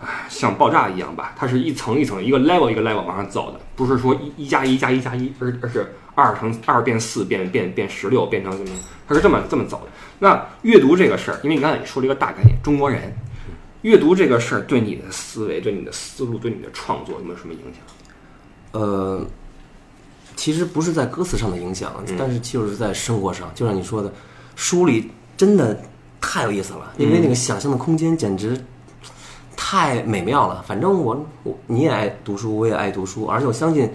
[0.01, 8.69] 唉，像爆炸一样吧，它是一层一层、一个 level 一个 level 往上走的，不是说一一加一加一加一，而而是二乘二变四变变变十六变成什么，
[9.07, 9.91] 它是这么这么走的。
[10.17, 13.15] 那阅读这个事儿，因为你刚才也说了一个大概念，中国人。
[13.83, 17.83] 阅读这个事儿对你的思维、对你的思路、对你的创作有没有什么影响？
[18.71, 19.23] 呃，
[20.37, 24.09] 其实不是在歌词上的影响，但是就是在生活上，就像你说的，
[24.55, 25.77] 书里真的
[26.21, 28.57] 太有意思了，因为那个想象的空间简直
[29.55, 30.63] 太美妙了。
[30.65, 33.89] 反正我我你也爱读书，我也爱读书，而且我相信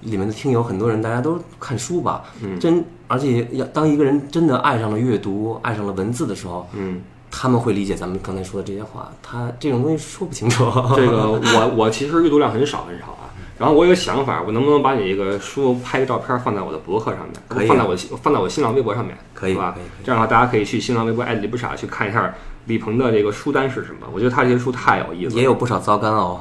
[0.00, 9.12] 里面的听友很多人，大家都看书吧，嗯真而且要当一个人真的爱上了阅读，爱上了文字的时候，嗯，他们会理解咱们刚才说的这些话。
[9.22, 10.64] 他这种东西说不清楚。
[10.96, 13.30] 这个我我其实阅读量很少很少啊。
[13.56, 20.04] 然后我有个想法，我能不能把你这个书拍个照片放在我的博客上面，可以啊放在我放在我新浪微博上面，可以是吧可以可以？
[20.04, 22.34] 这样的话，大家可以去新浪微博艾李不傻去看一下
[22.66, 24.06] 李鹏的这个书单是什么。
[24.12, 26.40] 我觉得他这些书太有意思了，也有不少糟干哦。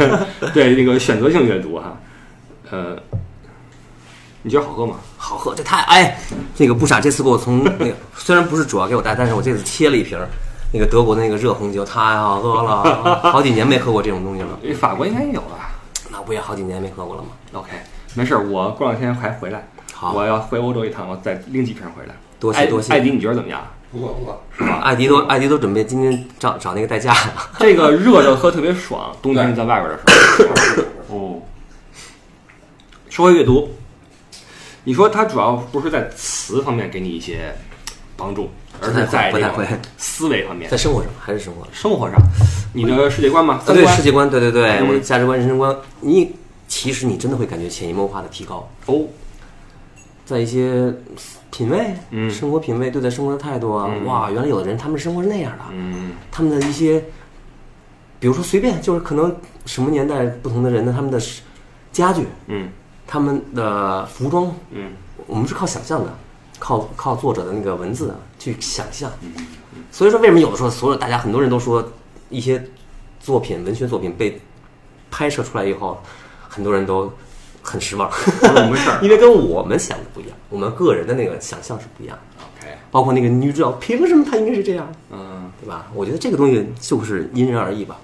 [0.52, 1.96] 对这个选择性阅读哈。
[2.70, 2.96] 呃，
[4.42, 4.96] 你觉得好喝吗？
[5.16, 6.18] 好喝，这太哎，
[6.58, 10.28] 那个不傻这次给我从那个虽然不是主要给我带，但是我这次切了一瓶儿
[10.72, 14.58] 那个德国的那个热红酒，太好喝了，好几年没喝过这种东西了。
[14.78, 15.69] 法国应该也有吧
[16.10, 17.70] 那不也好几年没喝过了吗？？OK，
[18.14, 22.14] 没事儿，我过两天还回来，好我要回欧洲一趟，我再拎几瓶回来。
[22.38, 23.60] 多谢多谢艾迪，你觉得怎么样？
[23.92, 24.40] 不错不错，
[24.82, 27.50] 艾迪都艾迪都准备今天找找那个代驾了。
[27.58, 30.84] 这个热着喝特别爽，冬天在外边的时候。
[31.16, 31.42] 哦，
[33.08, 33.74] 说回阅读，
[34.84, 37.54] 你说它主要不是在词方面给你一些
[38.20, 38.50] 帮助，
[38.82, 39.64] 而是在这不太会。
[39.64, 40.70] 个思维方面。
[40.70, 41.66] 在、生活上还是生活。
[41.72, 42.20] 生活上，
[42.74, 44.88] 你的世界观嘛，啊，对世界观，对对对，嗯。
[44.88, 46.32] 我的价值观、人生观，你
[46.68, 49.06] 其实你真的会感觉潜移默化的提高，哦，
[50.26, 50.92] 在一些
[51.50, 52.30] 品味，嗯。
[52.30, 54.04] 生活品味、对待生活的态度啊，嗯。
[54.04, 56.12] 哇，原来有的人他们生活是那样的，嗯。
[56.30, 57.02] 他们的一些，
[58.18, 61.18] 比如说随便就是可能什么年代不同的人的他们的
[61.90, 62.68] 家具，嗯。
[63.06, 64.92] 他们的服装，嗯。
[65.26, 66.12] 我们是靠想象的，
[66.60, 69.10] 靠靠作者的那个文字去想象。
[69.22, 69.46] 嗯
[69.90, 71.84] 所以说，为什么有的时候，所有大家很多人都说
[72.28, 72.64] 一些
[73.18, 74.40] 作品、文学作品被
[75.10, 76.00] 拍摄出来以后，
[76.48, 77.12] 很多人都
[77.60, 78.08] 很失望，
[79.02, 82.44] 因为跟我们想的不一样，我们个人的那个想象是不一样的。
[82.44, 85.88] ？OK，包括那个女主角，凭什么她应该是这样，嗯对吧？
[85.92, 87.98] 我觉得这个东西就是因人而异吧。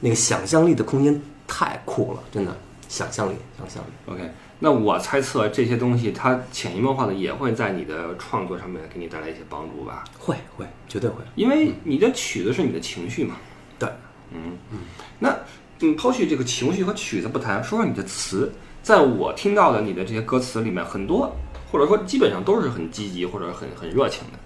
[0.00, 2.56] 那个想象力的空间太酷了，真的，
[2.88, 4.12] 想象力，想象力。
[4.12, 4.30] ，OK。
[4.64, 10.04] 那我猜测这些东西，它潜移默化的也会在你的创作上面给你带来一些帮助吧？
[10.20, 11.16] 会会，绝对会。
[11.34, 13.34] 因为你的曲子是你的情绪嘛。
[13.76, 13.88] 对，
[14.30, 14.78] 嗯嗯，
[15.18, 15.36] 那
[15.80, 18.52] 嗯，抛去这个情绪和曲子不谈，说说你的词。
[18.84, 21.34] 在我听到的你的这些歌词里面，很多
[21.72, 24.38] 或者说基本上都是很积极或者很很热情的。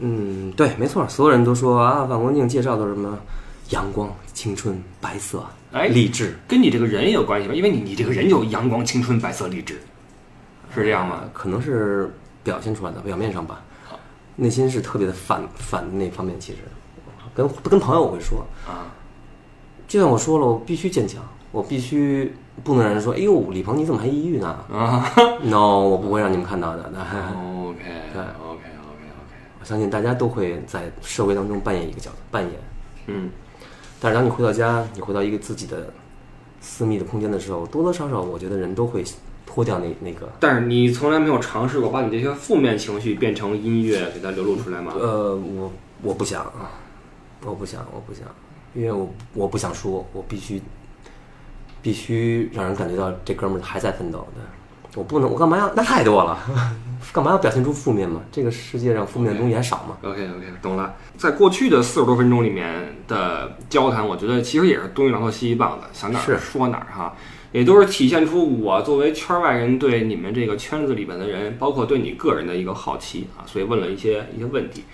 [0.00, 3.18] 嗯，对，没错，所有人都说啊，反光镜介绍的什么
[3.70, 5.42] 阳光、青春、白色、
[5.72, 7.54] 哎励志，跟你这个人也有关系吧？
[7.54, 9.80] 因为你你这个人就阳光、青春、白色、励志，
[10.74, 11.22] 是这样吗？
[11.32, 12.14] 可能是
[12.44, 13.62] 表现出来的，表面上吧，
[14.36, 16.38] 内心是特别的反反那方面。
[16.38, 16.58] 其实，
[17.34, 18.92] 跟跟朋友我会说，啊，
[19.88, 25.10] 就像我说了，我必须坚强，我必须不能让人说，哎呦，李鹏你怎么还抑郁呢啊
[25.42, 26.82] ？No，我不会让你们看到的。
[27.32, 27.78] OK
[28.12, 32.52] 对 OK OK OK，我相信大家都会在社会当中扮演一个角色，扮演。
[33.06, 33.30] 嗯，
[34.02, 35.92] 但是当你回到家，你回到一个自己的
[36.60, 39.04] 私密的空间的时候，多多少少，我觉得人都会
[39.46, 44.92] 脱掉那那个但是你从来没有尝试过把你这些负面情绪变成音乐给它流露出来吗？
[44.96, 45.72] 呃，我
[46.02, 46.52] 我不想，
[47.44, 48.26] 我不想，我不想，
[48.74, 50.60] 因为我我不想说，我必须
[51.80, 54.40] 必须让人感觉到这哥们儿还在奋斗的，
[54.96, 55.72] 我不能，我干嘛要？
[55.74, 56.38] 那太多了，
[57.12, 58.20] 干嘛要表现出负面嘛？
[58.30, 60.94] 这个世界上负面的东西还少吗？OK OK，懂了。
[61.16, 67.14] 在过去的四十多分钟里面的交谈，我觉得其实也是东一榔头西一棒子，想哪儿说哪儿哈，
[67.52, 74.84] 也都是体现出我作为圈外人对你们这个圈子里边的人，包括对你个人的一个好奇啊，所以问了一些一些问题，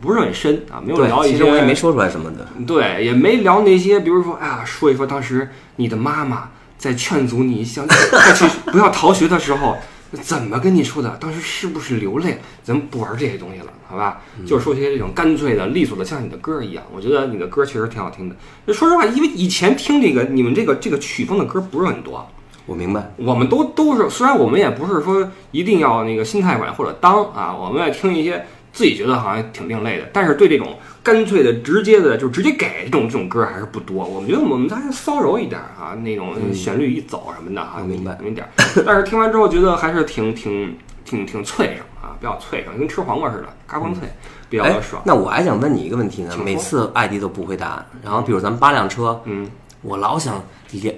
[0.00, 1.32] 不是很深啊，没有聊，一些。
[1.32, 2.46] 其实我也没说出来什么的。
[2.66, 7.96] 对，也没聊那些，比如说，哎呀，说一说当时你的妈妈在劝阻你想再
[8.34, 9.76] 去 不要逃学的时候，
[10.12, 11.16] 怎么跟你说的？
[11.20, 12.38] 当时是不是流泪？
[12.62, 14.22] 咱们不玩这些东西了，好吧？
[14.46, 16.82] 就是说些这种干脆的、利索的，像你的歌一样。
[16.94, 18.34] 我觉得你的歌确实挺好听的。
[18.72, 22.26] 说实话，因为以前听这个你们这个这个曲风的歌不是很多，
[22.64, 28.46] 我明白，我们都都是，虽然我们也不是说一定要那个心态软或者当啊，我们也听一些
[28.78, 34.06] 自己觉得好像挺另类的，但是对这种干脆的、直接的，就直接给这种这种歌还是不多。
[34.06, 38.50] 我们觉得我们还是骚柔一点啊，那种旋律一走什么的啊，明白那么一点儿。
[38.86, 44.08] 但是听完之后觉得还是挺挺挺挺脆生啊，比较脆生，跟吃黄瓜似的，嘎嘣脆，
[44.48, 45.02] 比较爽，。
[45.04, 47.84] 那我还想问你一个问题呢每次艾迪都不回答。
[48.04, 49.50] 然后比如咱们八辆车，嗯，
[49.82, 50.44] 我老想了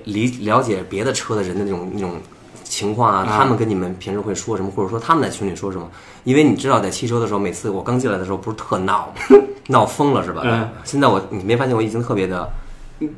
[0.05, 2.21] 理了解别的车的人的那种那种
[2.71, 5.91] 情况啊，啊他们跟你们平时会说什么，或者说他们在群里说什么？
[6.23, 9.37] 因为你知道，在汽车的时候，每次我刚进来的时候不是特闹吗，
[9.69, 10.43] 闹疯了是吧？
[10.45, 12.49] 嗯现在我你没发现我已经特别的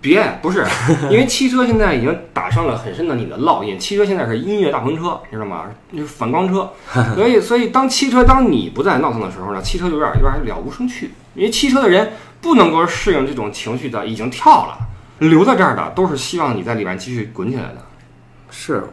[0.00, 0.64] 别不是，
[1.10, 3.78] 因为汽车现在已经打上了很深的你的烙印。
[3.78, 5.66] 汽车现在是音乐大篷车，你知道吗？
[5.92, 6.70] 就是反光车，
[7.14, 11.12] 所以所以当汽车当你不再闹腾的时候呢，汽车就有点有点了无生趣。
[11.34, 14.78] 因为汽车的人不能够适应这种情绪的，已经跳了，
[15.18, 17.78] 留在这儿的都是希望你在里面继续滚起来的。
[18.50, 18.84] 是，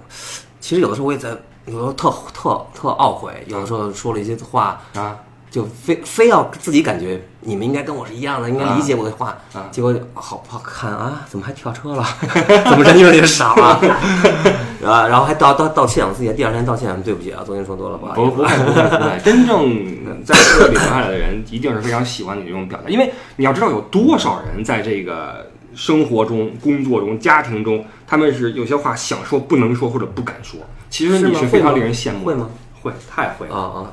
[0.60, 1.30] 其实有的时候我也在，
[1.66, 5.18] 有的时候特特特懊悔，有的时候说了一些话，啊，
[5.50, 11.26] 就非非要自己感觉你们应该跟我是一样的，应该理解我的话，啊结果好不好看啊？
[11.28, 12.06] 怎么还跳车了？
[12.70, 13.80] 怎么人越来越少了？
[14.86, 18.22] 啊，然后还道道道歉，我自己第二天道歉，对不起啊，昨天说多了，不好意思。
[18.22, 30.60] 不不会不会不会， 真正在这里留下来的人，一定是非常喜欢你这种表达，因为你要知道有多少人在这个生活中、工作中、家庭中，他们是有些话想说不能说或者不敢说。
[30.90, 32.50] 其实你是非常令人羡慕的，会吗？
[32.82, 33.56] 会，太会了。
[33.56, 33.92] 啊啊，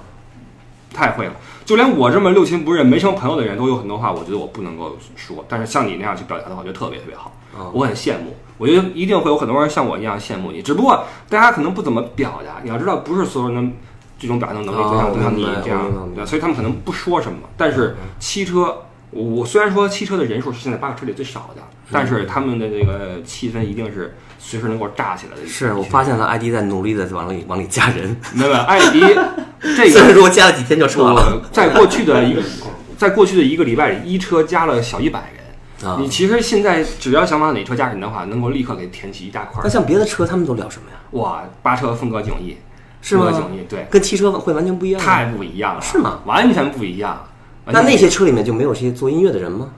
[0.94, 1.32] 太会了，
[1.66, 5.44] 就连我这么六亲不认、没什么朋友的人都有很多话，我觉得我不能够说。
[5.46, 8.34] 但是像你那样去表达的话，我觉得特别特别好，哦我很羡慕。
[8.56, 12.62] 我觉得一定会有很多人像我一样羡慕你，只不过大家可能不怎么表达。
[12.62, 13.76] 你要知道，不是所有人
[14.18, 17.40] 这种表达能力都像哦都像你这样所以他们可能不说什么。
[17.58, 18.85] 但是汽车，
[19.16, 25.48] 我我虽然说汽车的人数是现在八个车里最少的，但是他们的这个气氛一定是随时能够炸起来的。
[25.48, 29.00] 是我发现了艾迪在努力的往里往里加人，没有艾迪
[29.76, 32.42] 这虽然个说加了几天就撤了在过去的一个
[32.96, 35.90] 在过去的一个礼拜里，一车加了小一百人。
[35.90, 36.08] 啊你。
[36.08, 39.68] 其实现在只要想往哪车加人的话，能够立刻给填起一大块那。
[39.68, 40.96] 像别的车，他们都聊什么呀？
[41.12, 42.56] 哇，八车风格迥异，
[43.02, 45.00] 是吗风格迥异，对，跟汽车会完全不一样。
[45.00, 46.20] 太不一样了，是吗？
[46.24, 47.26] 完全不一样。
[47.66, 49.68] 那那些车里面就没有这些做音乐的人吗？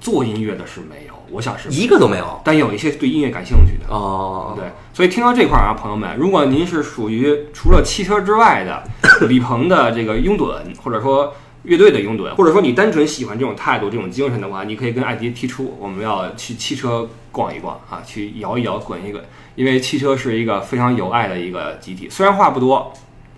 [0.00, 2.38] 做音乐的是没有，我想是，一个都没有。
[2.44, 3.86] 但有一些对音乐感兴趣的。
[3.88, 8.84] 哦，对，所以听到这块儿啊，朋友们，如果您是属于除了汽车之外的
[9.26, 22.10] 李鹏的这个拥趸，或者说乐队的拥趸，或者说你单纯喜欢这种态度、这种精神的话，你可以跟艾迪提出，我们要去汽车逛一逛啊，去摇一摇、滚一滚，因为汽车是一个非常有爱的一个集体。
[22.10, 22.92] 虽然话不多，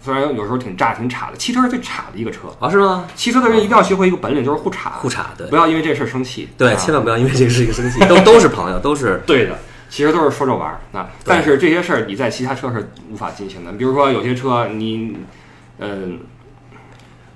[0.06, 2.42] 虽然有时候挺炸、挺岔的，汽车是最岔的一个车。
[2.60, 3.08] 啊，是吗？
[3.16, 6.48] 汽车的人一定要学会一个本领，就是互岔，互岔对不要因为这事儿生气。
[6.56, 9.58] 对，啊千万不要因为这个事情生气， 都都是朋友，都是对的，
[9.90, 11.10] 其实都是说着玩儿啊。
[11.24, 13.72] 但是这些事儿你在其他车是无法进行的。
[13.72, 15.16] 比如说有些车你，
[15.80, 16.20] 嗯、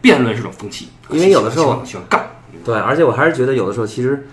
[0.01, 2.25] 辩论是种风气，因为有的时候喜欢干。
[2.65, 4.29] 对，而且我还是觉得有的时候其实。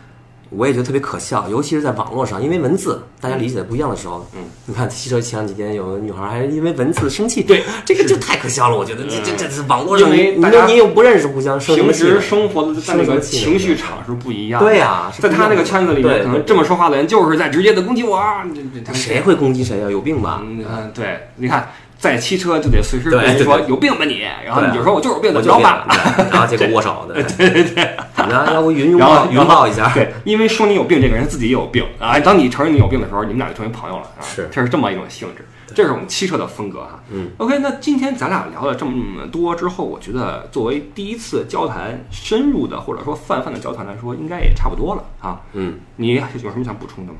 [0.49, 12.21] 我也觉得特别可笑，尤其是在网络上，因为文字大家理解的不一样的时候，嗯，你看汽车前几天有个女孩还因为文字生气，对，这个就太可笑了，我觉得这这这是网络上，因为你大家你又不认识，互相生平时？
[12.21, 14.67] 生活的在那个情绪场是不一样的。
[14.67, 18.45] 对呀在他那个圈子里面，对可能这么说话的人就是在直接的攻击我啊！
[18.53, 19.91] 这这谁会攻击谁啊？
[19.91, 20.41] 有病吧？
[20.43, 25.87] 嗯，嗯对，你看，在汽车就得随时对跟人说有病吧你，然后你就说我就是有病，我怎么着吧？
[26.31, 28.53] 然后结果握手的， 对对对，怎么着？
[28.53, 29.91] 要不云拥然后抱拥抱一下？
[29.93, 32.19] 对，因为说你有病，这个人自己也有病啊。
[32.19, 34.21] 当你承认你有病的时候，你们俩就成为朋友了啊。
[34.21, 35.43] 是这是这么一种性质，
[35.73, 36.99] 这是我们汽车的风格哈。
[37.11, 45.41] 嗯，OK，那今天咱俩聊了这么多之后，我觉得作为第一次交谈，深入的或者说泛泛的交谈来说，应该也差不多了啊。
[45.53, 46.21] 嗯，你有
[46.51, 47.19] 什么想补充的吗？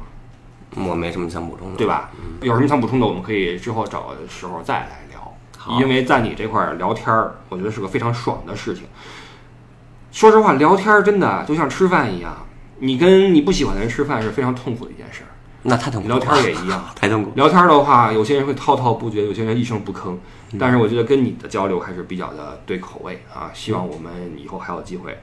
[0.76, 1.88] 我没什么想补充的，对？
[1.88, 2.12] 吧？
[2.42, 5.78] 有什么想补充的，我们可以之后找时候再来聊。
[5.80, 8.84] 因为在你这块儿聊天儿，我觉得是个非常爽的事情。
[10.12, 12.46] 说实话，聊天儿真的就像吃饭一样，
[12.80, 15.28] 你跟你不喜欢的人吃饭是非常痛苦的一件事儿。
[15.64, 17.32] 那太痛苦了，聊天儿也一样， 太痛苦。
[17.36, 20.16] 聊天儿的话，有些人会滔滔不绝，有些人一声不吭。
[20.58, 23.52] 但是我觉得跟你的交流还是比较的对口味啊。
[23.54, 25.18] 希望我们以后还有机会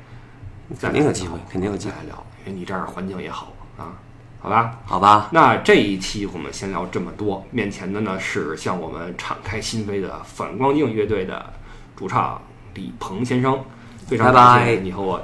[0.78, 3.96] 再肯定有机会，肯定有机会，来聊，因为你这儿环境也好啊，
[4.44, 4.78] 好吧？
[4.84, 5.28] 好吧？
[5.32, 11.50] 那这一期我们先聊这么多，面前的呢是向我们敞开心扉的反光镜乐队的
[11.96, 12.38] 主唱
[12.74, 13.58] 李鹏先生，
[14.06, 15.14] 非常感谢你和我，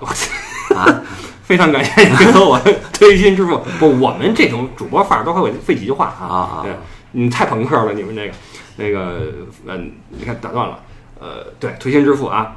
[0.75, 1.03] 啊，
[1.45, 2.59] 非常感谢你和我
[2.95, 3.59] 推心置腹。
[3.79, 6.75] 不，我们这种主播范儿都会费几句话啊啊啊对，
[7.13, 8.33] 你太朋克了，你们这个
[8.77, 9.31] 那个
[9.67, 10.79] 嗯，你看打断了，
[11.21, 12.57] 呃，对，推心置腹啊。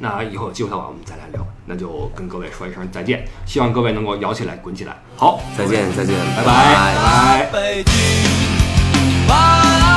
[0.00, 1.46] 那以后有机会的话，我们再来聊。
[1.66, 4.96] 那就跟各位说一声再见，希望各位能够摇起来，滚起来。
[5.16, 7.84] 好，再见，再见，拜拜，拜
[9.28, 9.87] 拜